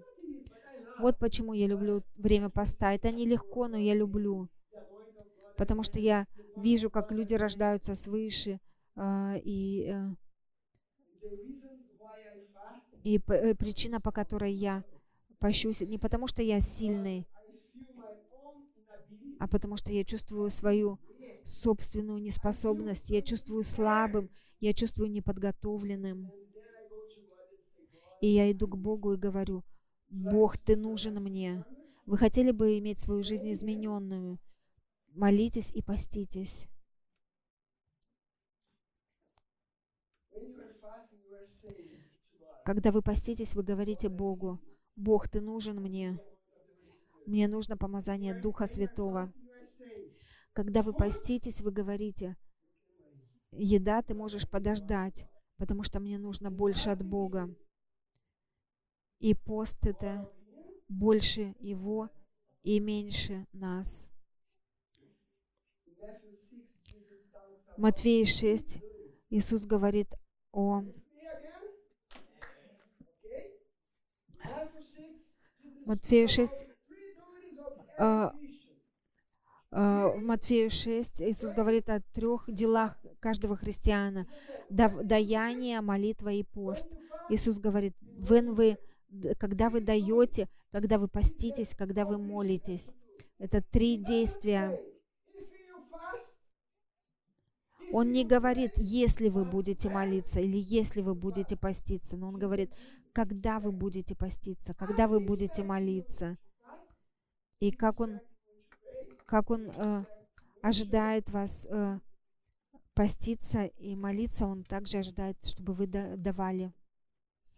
[0.98, 2.94] Вот почему я люблю время поста.
[2.94, 4.48] Это нелегко, но я люблю.
[5.58, 8.60] Потому что я вижу, как люди рождаются свыше.
[9.44, 11.15] И, The reason why I fast,
[13.04, 14.84] и э, причина, по которой я
[15.38, 17.26] пощусь, не потому что я сильный,
[19.38, 20.98] а потому что я чувствую свою
[21.44, 26.32] собственную неспособность, я чувствую слабым, я чувствую неподготовленным.
[28.20, 29.62] И я иду к Богу и говорю,
[30.08, 31.64] Бог, ты нужен мне.
[32.06, 34.38] Вы хотели бы иметь свою жизнь измененную?
[35.14, 36.66] Молитесь и поститесь.
[40.36, 41.96] when you are fasting, you are saying
[42.28, 44.60] to God, Когда вы поститесь, вы говорите Богу,
[44.96, 46.20] Бог, ты нужен мне.
[47.24, 49.32] Мне нужно помазание Духа Святого.
[50.52, 52.36] Когда вы поститесь, вы говорите,
[53.52, 57.54] еда ты можешь подождать, потому что мне нужно больше от Бога.
[59.20, 60.28] И пост это
[60.88, 62.10] больше Его
[62.64, 64.10] и меньше нас.
[65.86, 68.80] in Matthew 6, Jesus talks about Матфея 6
[69.30, 70.14] Иисус говорит
[70.52, 71.66] о me again.
[73.14, 73.50] Okay?
[73.52, 73.54] Matthew 6,
[74.42, 74.55] Jesus
[75.86, 78.46] Матфея speaks 6, about three duties of every
[79.72, 84.26] а, э, в Матфея 6 Иисус говорит о трех делах каждого христиана.
[84.70, 86.86] Даяние, молитва и пост.
[87.28, 88.78] Иисус говорит, when вы,
[89.38, 92.90] когда вы даете, когда вы поститесь, когда вы молитесь.
[93.38, 94.80] Это три действия.
[97.92, 102.72] Он не говорит, если вы будете молиться или если вы будете поститься, но Он говорит,
[103.16, 106.36] когда вы будете поститься, когда вы будете молиться.
[107.60, 108.20] И как Он,
[109.24, 110.04] как он э,
[110.60, 111.98] ожидает вас э,
[112.92, 116.74] поститься и молиться, Он также ожидает, чтобы вы да- давали.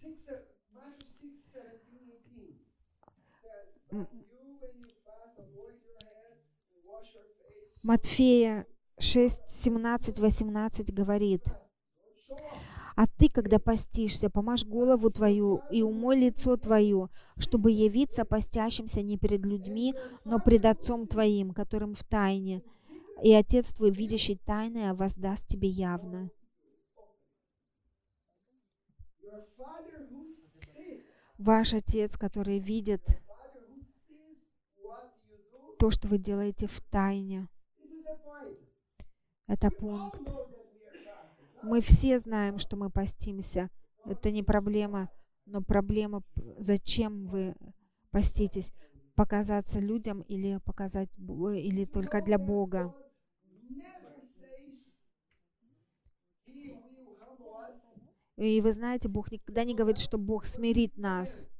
[0.01, 0.29] 6,
[0.73, 2.55] Matthew 6, 17,
[3.03, 4.07] 18 says, М.
[4.07, 6.37] But you, when you fast, anoint your head
[6.71, 7.81] and wash your face.
[7.83, 8.65] Матфея
[9.01, 11.43] 6, 17, 18 говорит.
[12.99, 19.17] А ты, когда постишься, помажь голову твою и умой лицо твое, чтобы явиться постящимся не
[19.17, 19.95] перед людьми,
[20.25, 22.61] но пред Отцом твоим, которым в тайне.
[23.23, 26.33] И Отец твой, видящий тайное, воздаст тебе явно.
[31.39, 33.23] Ваш Отец, который видит
[35.79, 37.47] то, что вы делаете в тайне.
[39.47, 40.21] Это пункт.
[41.63, 43.71] Мы все знаем, что мы постимся.
[44.05, 45.11] Это не проблема,
[45.47, 46.23] но проблема,
[46.59, 47.55] зачем вы
[48.11, 48.73] поститесь?
[49.15, 52.95] Показаться людям или показать Б- или только для Бога?
[58.37, 61.51] И вы знаете, Бог никогда не говорит, что Бог смирит нас.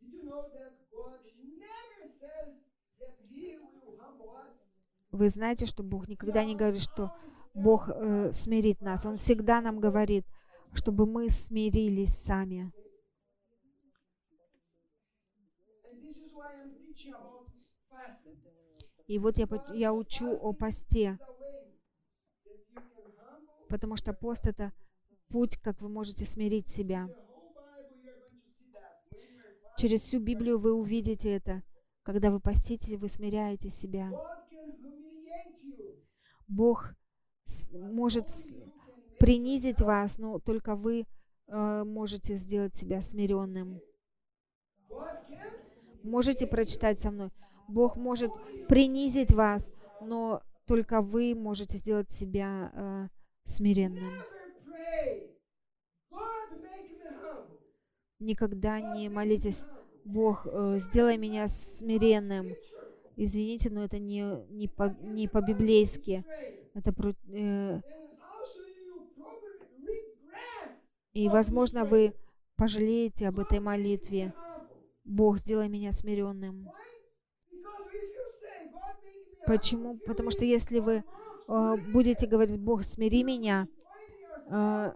[0.00, 2.54] Did you know that God never says
[3.00, 4.66] that He will humble us?
[5.14, 7.12] Вы знаете, что Бог никогда не говорит, что
[7.54, 9.06] Бог э, смирит нас.
[9.06, 10.26] Он всегда нам говорит,
[10.72, 12.72] чтобы мы смирились сами.
[19.06, 21.16] И вот я, я учу о посте,
[23.68, 24.72] потому что пост— это
[25.28, 27.08] путь, как вы можете смирить себя.
[29.76, 31.62] Через всю Библию вы увидите это.
[32.02, 34.10] Когда вы постите, вы смиряете себя.
[34.10, 36.02] God can humiliate you.
[36.54, 36.94] Бог
[37.72, 38.28] может
[39.18, 41.06] принизить вас, но только вы
[41.48, 43.80] э, можете сделать себя смиренным.
[46.04, 47.30] Можете прочитать со мной?
[47.66, 48.30] Бог может
[48.68, 53.08] принизить вас, но только вы можете сделать себя э,
[53.44, 54.12] смиренным.
[58.20, 59.64] Никогда не молитесь,
[60.04, 62.52] Бог, э, сделай меня смиренным.
[63.16, 66.24] Извините, но это не, не, по, не по-библейски.
[66.74, 67.80] Это про- э,
[71.12, 72.12] и, возможно, вы
[72.56, 74.32] пожалеете об этой молитве.
[75.04, 76.68] Бог, сделай меня смиренным.
[79.46, 79.98] Почему?
[80.06, 81.04] Потому что если вы
[81.48, 83.68] э, будете говорить, Бог, смири меня,
[84.50, 84.92] э,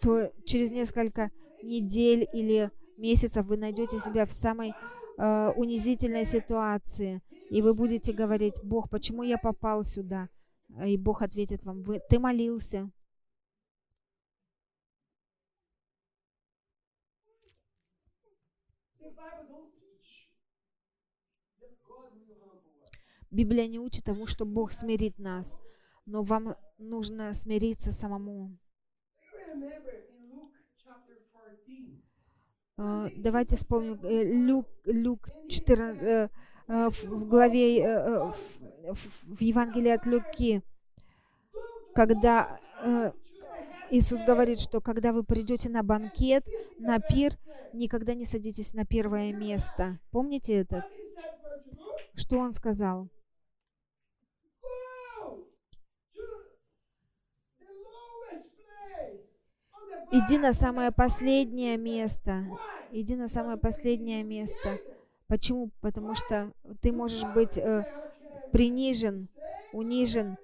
[0.00, 1.30] то через несколько
[1.62, 4.72] недель или месяцев вы найдете себя в самой
[5.18, 7.20] э, унизительной ситуации,
[7.50, 10.28] и вы будете говорить, Бог, почему я попал сюда?
[10.84, 12.90] И Бог ответит вам, вы, ты молился.
[23.30, 25.58] Библия не учит тому, что Бог смирит нас,
[26.06, 28.56] но вам нужно смириться самому.
[29.34, 32.02] You remember in Luke chapter 14,
[32.78, 36.28] Э, Давайте вспомним э, Люк, Люк 14, э, э,
[36.68, 40.62] в в главе, э, э, в- Евангелии от Люки,
[41.94, 43.12] когда э,
[43.90, 46.44] Иисус говорит, что когда вы придете на банкет,
[46.78, 47.38] на пир,
[47.72, 49.98] никогда не садитесь на первое место.
[50.10, 50.84] Помните это?
[52.14, 53.08] Что Он сказал?
[60.12, 62.44] Иди на самое последнее место.
[62.92, 64.78] Иди на самое последнее место.
[65.28, 65.70] Почему?
[65.80, 67.84] Потому что ты можешь быть э,
[68.52, 69.28] принижен,
[69.72, 70.36] унижен,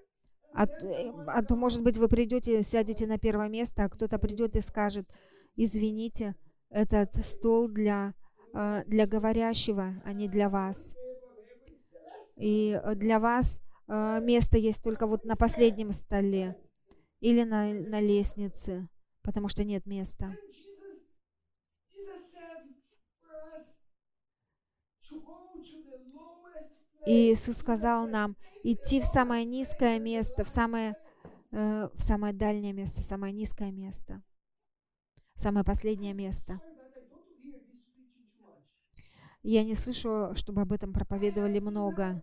[0.54, 4.56] а, э, а то, может быть, вы придете, сядете на первое место, а кто-то придет
[4.56, 5.08] и скажет,
[5.56, 6.34] извините,
[6.68, 8.14] этот стол для,
[8.54, 10.94] э, для говорящего, а не для вас.
[12.36, 16.56] И э, для вас место есть только вот на последнем столе
[17.20, 18.88] или на, на лестнице,
[19.22, 20.34] потому что нет места.
[27.04, 30.96] И Иисус сказал нам идти в самое низкое место, в самое,
[31.50, 34.22] э, в самое дальнее место, самое низкое место,
[35.34, 36.60] самое последнее место.
[39.42, 42.22] Я не слышу, чтобы об этом проповедовали много.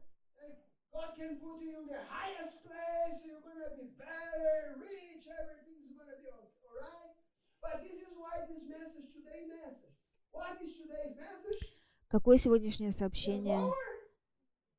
[12.08, 13.60] Какое сегодняшнее сообщение?
[13.60, 14.79] lower down you go,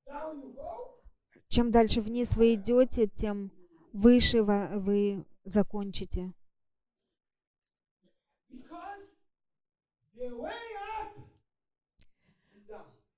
[1.49, 3.51] Чем дальше вниз вы идете, тем
[3.93, 6.33] выше вы закончите.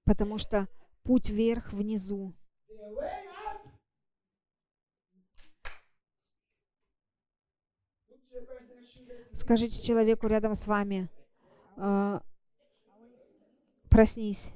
[0.05, 0.68] Потому что
[1.05, 2.34] путь вверх внизу.
[9.32, 11.09] Скажите человеку рядом с вами,
[11.76, 12.20] э,
[13.88, 14.53] проснись.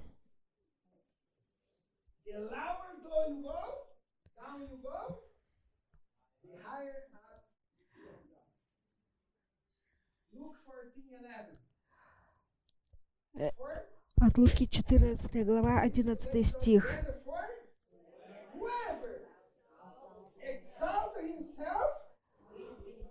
[14.20, 16.90] От Луки 14 глава 11 стих.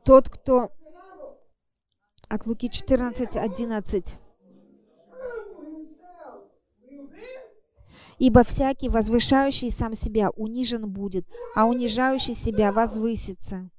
[0.03, 0.71] Тот, кто...
[2.27, 4.17] От Луки 14, 11.
[5.11, 6.51] humble himself
[6.81, 7.25] will be
[8.17, 13.69] Ибо всякий, возвышающий сам себя, унижен будет, а унижающий себя возвысится.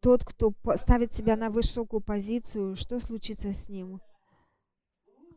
[0.00, 4.00] Тот, кто ставит себя на высокую позицию, что случится с ним?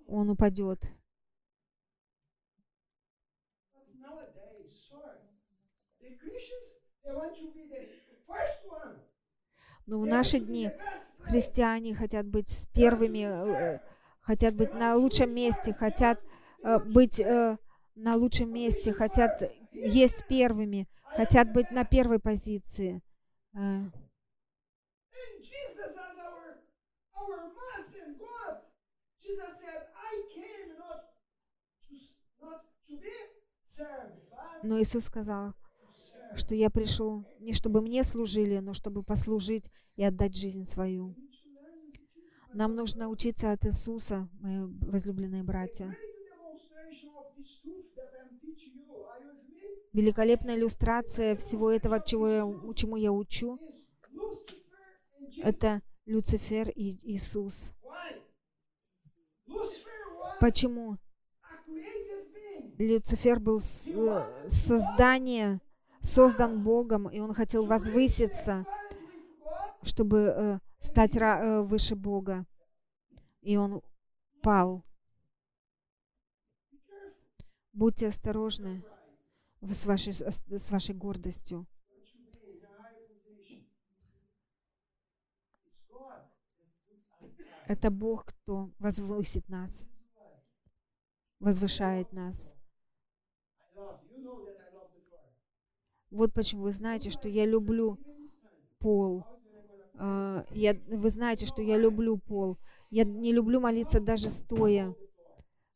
[0.07, 0.79] Он упадет.
[9.85, 10.69] Но в наши дни
[11.19, 13.79] христиане хотят быть с первыми, э,
[14.27, 16.21] хотят быть на лучшем месте, хотят
[16.61, 17.57] э, быть э,
[17.95, 23.01] на лучшем месте, хотят есть первыми, хотят быть на первой позиции.
[23.55, 23.85] Э,
[34.63, 35.53] Но Иисус сказал,
[36.35, 41.15] что я пришел не чтобы мне служили, но чтобы послужить и отдать жизнь свою.
[42.57, 45.95] Нам нужно учиться от Иисуса, мои возлюбленные братья.
[49.93, 53.59] Великолепная иллюстрация всего этого, чего я, чему я учу,
[55.43, 57.73] это Люцифер и Иисус.
[60.39, 60.97] Почему?
[62.79, 65.61] Люцифер был э, создание,
[66.01, 68.65] создан Богом, и он хотел возвыситься,
[69.83, 72.45] чтобы э, стать э, выше Бога.
[73.41, 73.81] И он
[74.41, 74.83] пал.
[77.73, 78.83] Будьте осторожны
[79.61, 81.67] с вашей, с вашей гордостью.
[87.67, 89.89] Это Бог, кто возвысит нас,
[91.39, 92.55] возвышает нас.
[96.09, 97.99] Вот почему вы знаете, что я люблю
[98.79, 99.36] пол.
[99.99, 102.57] Я, вы знаете, что я люблю пол.
[102.89, 104.95] Я не люблю молиться даже стоя.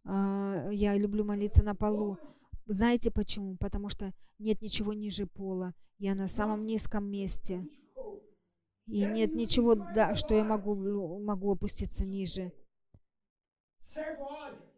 [0.06, 2.18] А, Я люблю молиться на полу.
[2.66, 3.58] Знаете почему?
[3.58, 5.74] Потому что нет ничего ниже пола.
[5.98, 7.68] Я на самом низком месте.
[8.88, 12.52] И нет ничего, да, что я могу, могу опуститься ниже.
[13.80, 14.72] Serve others.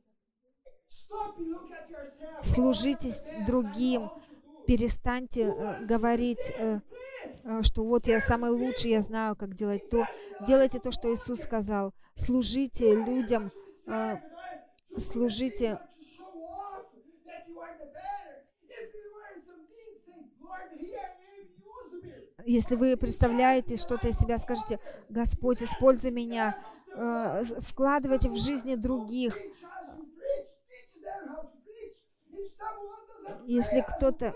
[0.89, 2.43] Stop and look at yourself.
[2.43, 4.09] Служите с I'm the best, I know другим.
[4.66, 6.80] Перестаньте э, говорить, э,
[7.43, 10.05] э, что вот я самый лучший, я знаю, как делать то.
[10.47, 11.93] Делайте то, что Иисус сказал.
[12.16, 13.51] Служите людям,
[13.88, 14.18] э,
[14.97, 15.80] служите
[22.45, 26.57] Если вы представляете что-то из себя, скажите, Господь, используй меня,
[26.93, 29.38] э, вкладывайте в жизни других.
[33.45, 34.34] Если кто-то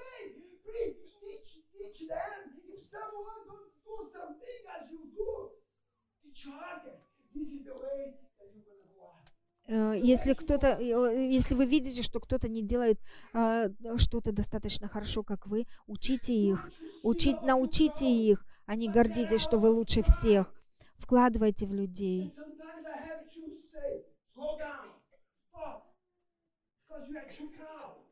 [9.67, 12.99] Э, Если кто-то, э, если вы видите, что кто-то не делает
[13.33, 16.69] э, что-то достаточно хорошо, как вы, учите их,
[17.03, 20.53] учить, научите их, а не гордитесь, что вы лучше всех.
[20.97, 22.33] Вкладывайте в людей.
[27.07, 28.06] You are too proud.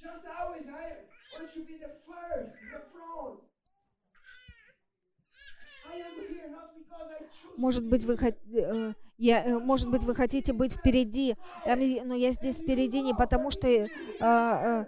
[0.00, 0.94] Just always I
[1.34, 3.40] want to be the first, the front.
[7.56, 12.14] Может быть, вы хот- э, я, э, может быть, вы хотите быть впереди, а но
[12.14, 13.88] я здесь впереди не потому, что э,
[14.20, 14.86] э,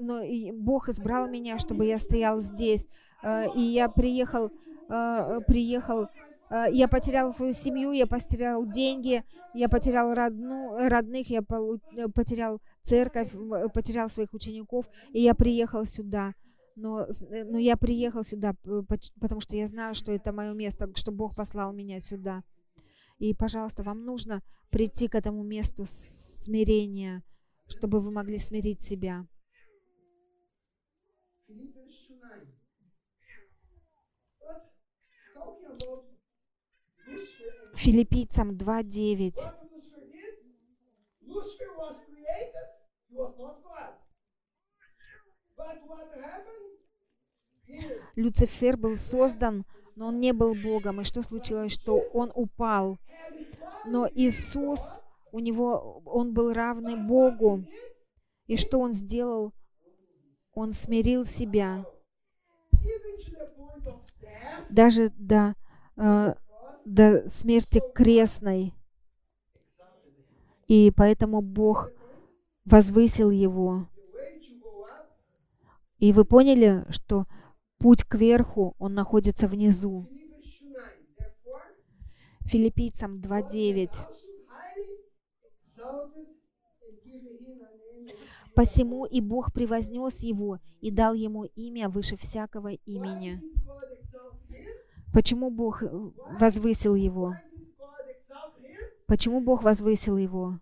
[0.00, 0.22] но
[0.54, 2.88] Бог избрал меня, чтобы я стоял здесь,
[3.54, 4.50] и я приехал,
[4.88, 6.08] приехал,
[6.70, 9.24] я потерял свою семью, я потерял деньги,
[9.54, 15.86] я потерял родну, родных, я э, потерял церковь, э, потерял своих учеников, и я приехал
[15.86, 16.34] сюда.
[16.74, 18.54] Но, э, но я приехал сюда,
[19.20, 22.42] потому что я знаю, что это мое место, что Бог послал меня сюда.
[23.18, 27.22] И, пожалуйста, вам нужно прийти к этому месту смирения,
[27.68, 29.26] чтобы вы могли смирить себя.
[31.48, 32.48] Philippians 2:9.
[34.40, 34.72] But
[35.34, 36.11] talking about Lucifer and
[37.74, 39.34] Филиппийцам 2.9.
[39.36, 40.34] what Lucifer did,
[41.26, 42.66] Lucifer was created,
[43.08, 43.92] he was not God.
[45.56, 46.72] But what happened?
[47.64, 47.80] He
[48.16, 49.64] Люцифер был создан,
[49.96, 51.00] но он не был Богом.
[51.00, 51.72] И что случилось?
[51.72, 52.98] Что он упал.
[53.86, 54.98] Но Иисус,
[55.32, 57.64] у него, он был равный Богу.
[58.46, 59.52] И что он сделал?
[60.54, 61.84] Он смирил себя
[64.68, 65.54] даже до,
[65.96, 66.34] э,
[66.84, 68.74] до смерти крестной.
[70.68, 71.90] И поэтому Бог
[72.64, 73.88] возвысил его.
[75.98, 77.26] И вы поняли, что
[77.78, 80.08] путь кверху, он находится внизу.
[82.44, 83.20] Philippians 2:9.
[83.20, 83.88] Therefore, Филиппийцам God 2.9.
[83.88, 84.98] has also highly
[85.44, 86.26] exalted
[86.82, 91.14] and given him a name that is beyond Посему и Бог превознес его и дал
[91.14, 93.40] ему имя выше всякого имени.
[93.40, 94.66] did God exalt him?
[95.12, 95.88] Почему Бог э,
[96.40, 97.34] возвысил его?
[99.06, 100.58] Почему Бог возвысил его?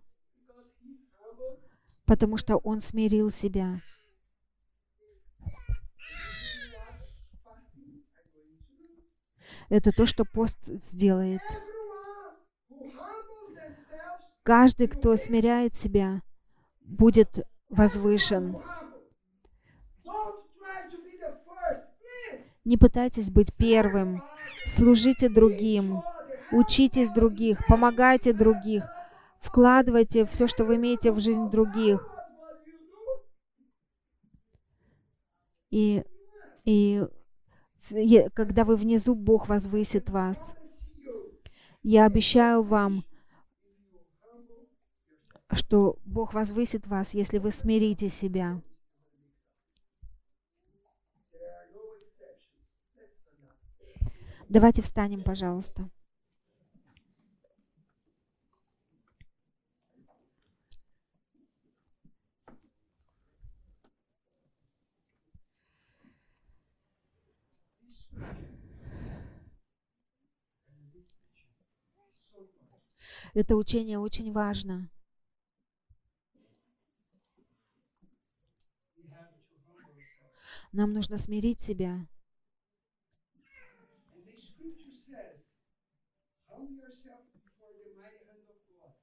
[2.05, 3.81] Потому что он смирил себя.
[9.69, 11.41] Это то, что пост сделает.
[14.43, 16.21] Каждый, кто смиряет себя,
[16.81, 18.51] будет возвышен.
[18.51, 19.01] will humble.
[20.03, 21.83] Don't try to be the first.
[22.01, 22.50] Please.
[22.63, 24.21] Не пытайтесь быть первым.
[24.67, 26.03] Служите другим.
[26.51, 27.65] Учитесь других.
[27.67, 28.85] Помогайте других.
[29.39, 32.07] Вкладывайте все, что вы имеете в жизнь других.
[35.71, 36.03] И,
[36.65, 37.03] и
[37.89, 40.53] е- когда вы внизу, Бог возвысит вас.
[41.81, 43.03] Я обещаю вам,
[45.51, 48.61] что Бог возвысит вас, если вы смирите себя.
[54.51, 55.89] Давайте встанем, пожалуйста.
[73.33, 74.89] Это учение очень важно.
[80.73, 82.05] Нам нужно смирить себя.
[84.13, 85.41] And the scripture says,
[86.47, 88.93] Humble yourself before the mighty hand of God.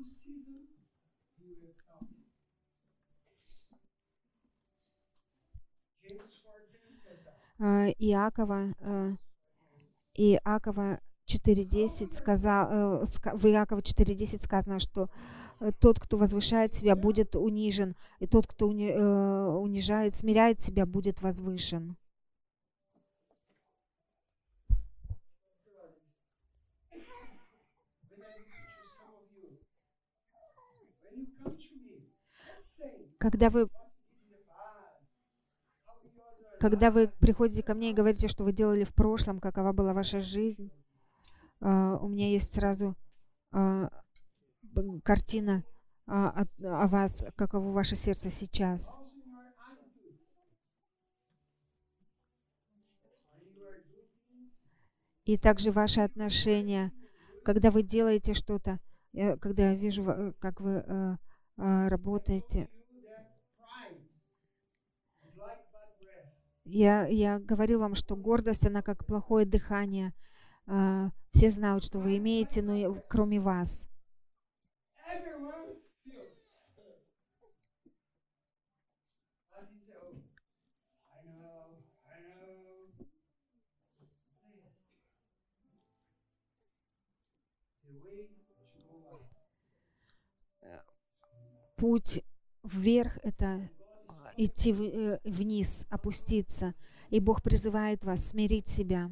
[0.00, 0.66] Due season,
[1.36, 2.24] he will exalt you.
[6.02, 7.36] James 4:10 says that.
[7.58, 9.16] Э, Иакова, э,
[10.14, 15.10] Иакова 4.10 сказал, э, в Иакова 4.10 сказано, что
[15.60, 21.20] э, тот, кто возвышает себя, будет унижен, и тот, кто уни- унижает, смиряет себя, будет
[21.20, 21.96] возвышен.
[28.10, 29.58] When I to some of you,
[31.02, 32.12] when you come to me,
[32.46, 33.68] just saying Когда вы, what you did in the past, how you was your
[36.60, 40.20] когда вы приходите ко мне и говорите, что вы делали в прошлом, какова была ваша
[40.20, 40.70] жизнь,
[41.60, 42.96] э, у меня есть сразу
[43.52, 43.88] э,
[45.02, 45.64] картина
[46.06, 48.90] от- о вас, каково ваше сердце сейчас.
[55.24, 56.92] И также ваши отношения,
[57.44, 58.80] когда вы делаете что-то,
[59.40, 61.16] когда я вижу, э, как вы э,
[61.56, 63.26] э, работаете, you that
[63.58, 64.00] pride
[65.26, 66.30] is like bad breath.
[66.70, 70.14] Я, я говорил вам, что гордость, она как плохое дыхание.
[70.66, 73.88] Э, Все знают, что вы имеете, но кроме вас.
[91.76, 92.22] Путь
[92.62, 93.70] вверх— это
[94.44, 96.74] идти в- э, вниз, опуститься.
[97.10, 99.10] И Бог призывает вас смирить себя.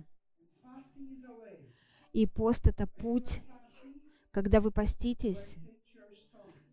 [2.12, 3.42] И пост— это путь,
[4.30, 5.56] когда вы поститесь.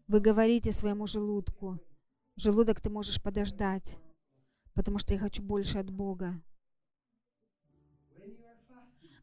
[0.07, 1.79] Вы говорите своему желудку,
[2.37, 3.99] желудок, ты можешь подождать,
[4.73, 6.41] потому что я хочу больше от Бога.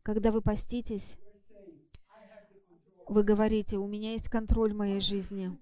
[0.03, 1.16] Когда вы поститесь,
[3.09, 5.57] вы говорите, у меня есть контроль моей жизни.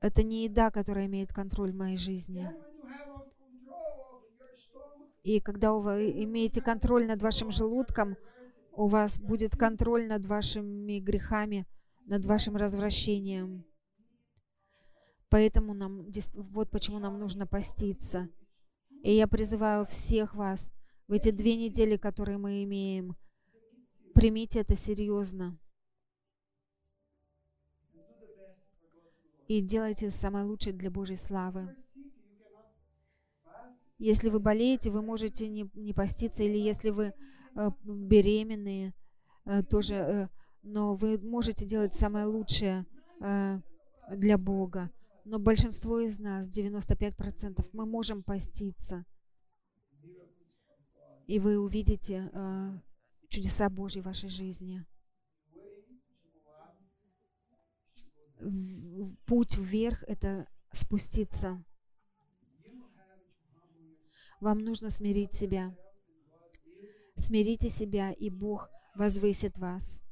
[0.00, 2.50] Это не еда, которая имеет контроль моей жизни.
[5.22, 8.16] И когда вы имеете контроль над вашим желудком,
[8.72, 11.66] у вас будет контроль над вашими грехами,
[12.04, 13.64] над вашим развращением.
[15.28, 18.28] Поэтому нам, вот почему нам нужно поститься.
[19.02, 20.72] И я призываю всех вас
[21.08, 23.16] в эти две недели, которые мы имеем,
[24.14, 25.58] примите это серьезно
[29.48, 31.74] и делайте самое лучшее для Божьей славы.
[33.98, 37.14] Если вы болеете, вы можете не, не поститься, или если вы
[37.54, 38.92] э, беременные,
[39.46, 40.28] э, тоже, э,
[40.62, 42.84] но вы можете делать самое лучшее
[43.20, 43.60] э,
[44.10, 44.90] для Бога.
[45.24, 49.04] Но большинство из нас, 95%, мы можем поститься.
[51.26, 52.78] И вы увидите э,
[53.28, 54.84] чудеса Божьи в вашей жизни.
[59.26, 61.64] Путь вверх— это спуститься.
[64.40, 65.74] Вам нужно смирить себя.
[67.16, 70.02] Смирите себя, и Бог возвысит вас.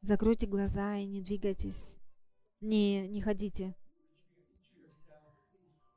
[0.00, 1.98] Закройте глаза и не двигайтесь.
[2.60, 3.74] Не, не ходите.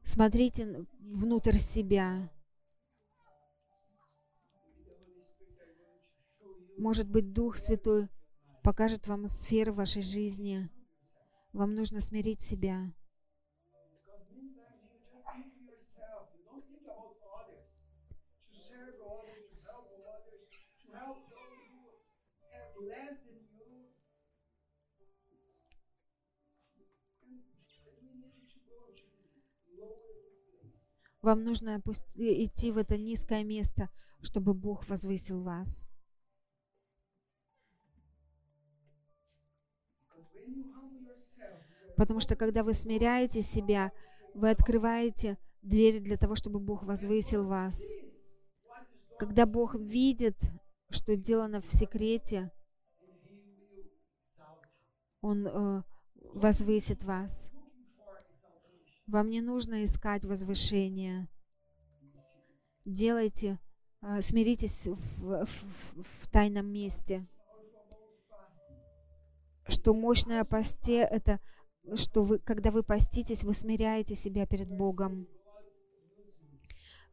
[0.04, 2.32] Смотрите внутрь себя.
[6.78, 8.10] Может быть, Дух Святой
[8.64, 10.70] покажет вам сферы вашей жизни.
[11.54, 12.94] Вам нужно смирить себя.
[31.22, 31.82] Вам нужно
[32.16, 33.90] идти в это низкое место,
[34.22, 35.88] чтобы Бог возвысил вас.
[42.00, 43.92] Потому что когда вы смиряете себя,
[44.34, 47.84] вы открываете двери для того, чтобы Бог возвысил вас.
[49.18, 50.38] Когда Бог видит,
[50.90, 52.54] что сделано в секрете.
[55.20, 55.84] Он э,
[56.34, 57.52] возвысит вас.
[59.06, 61.28] Вам не нужно искать возвышения.
[62.86, 63.60] Делайте,
[64.02, 67.28] э, смиритесь в, в- в тайном месте.
[69.68, 71.42] Что мощное посте— это
[71.96, 75.28] что вы, когда вы поститесь, вы смиряете себя перед Богом.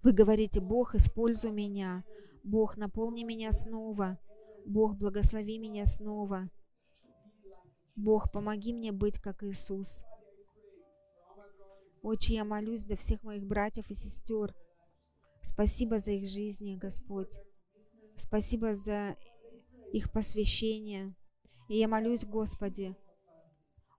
[0.02, 2.04] Вы говорите, Бог, используй меня.
[2.44, 4.18] Бог, наполни меня снова.
[4.64, 6.50] Бог, благослови меня снова.
[7.96, 10.04] Бог, помоги мне быть как Иисус.
[12.02, 14.54] Отче, я молюсь за всех моих братьев и сестер.
[15.42, 17.32] Спасибо за их жизни, Господь.
[18.16, 19.16] Спасибо за
[19.92, 21.14] их посвящение.
[21.68, 22.96] И я молюсь, Господи,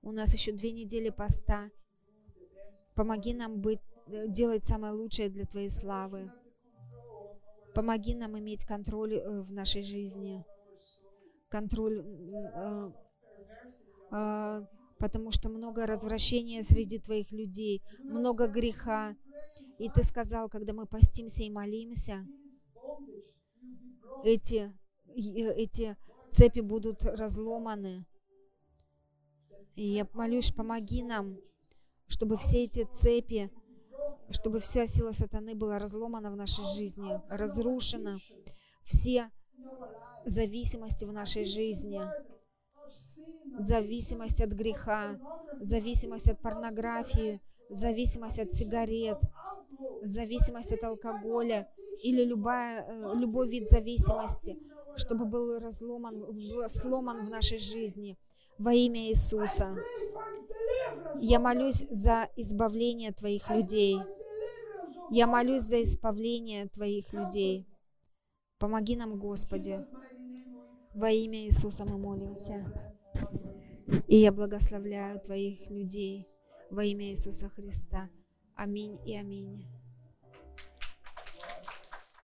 [0.01, 1.69] у нас еще две недели поста.
[2.95, 6.31] Помоги нам быть, э, делать самое лучшее для Твоей славы.
[7.75, 10.43] Помоги нам иметь контроль э, в нашей жизни.
[11.49, 12.91] Контроль, э,
[14.11, 14.61] э,
[14.97, 19.15] потому что много развращения среди Твоих людей, много греха.
[19.77, 22.25] И Ты сказал, когда мы постимся и молимся,
[24.23, 24.73] эти,
[25.15, 25.95] э, эти
[26.31, 28.05] цепи будут разломаны.
[29.77, 31.37] И я молюсь, помоги нам,
[32.07, 33.51] чтобы все эти цепи,
[34.31, 38.17] чтобы вся сила сатаны была разломана в нашей жизни, разрушена,
[38.83, 39.29] все
[40.25, 42.01] зависимости в нашей жизни,
[43.59, 45.19] зависимость от греха,
[45.59, 49.19] зависимость от порнографии, зависимость от сигарет,
[50.01, 51.71] зависимость от алкоголя
[52.01, 54.57] или любая, э, любой вид зависимости,
[54.95, 56.25] чтобы был разломан,
[56.67, 58.17] сломан в нашей жизни
[58.57, 59.75] во имя Иисуса.
[61.19, 63.99] Я молюсь за избавление Твоих людей.
[65.09, 67.67] Я молюсь за избавление Твоих людей.
[68.59, 69.85] Помоги нам, Господи.
[70.93, 72.65] Во имя Иисуса мы молимся.
[74.07, 76.27] И я благословляю Твоих людей
[76.69, 78.09] во имя Иисуса Христа.
[78.55, 79.76] Аминь и аминь.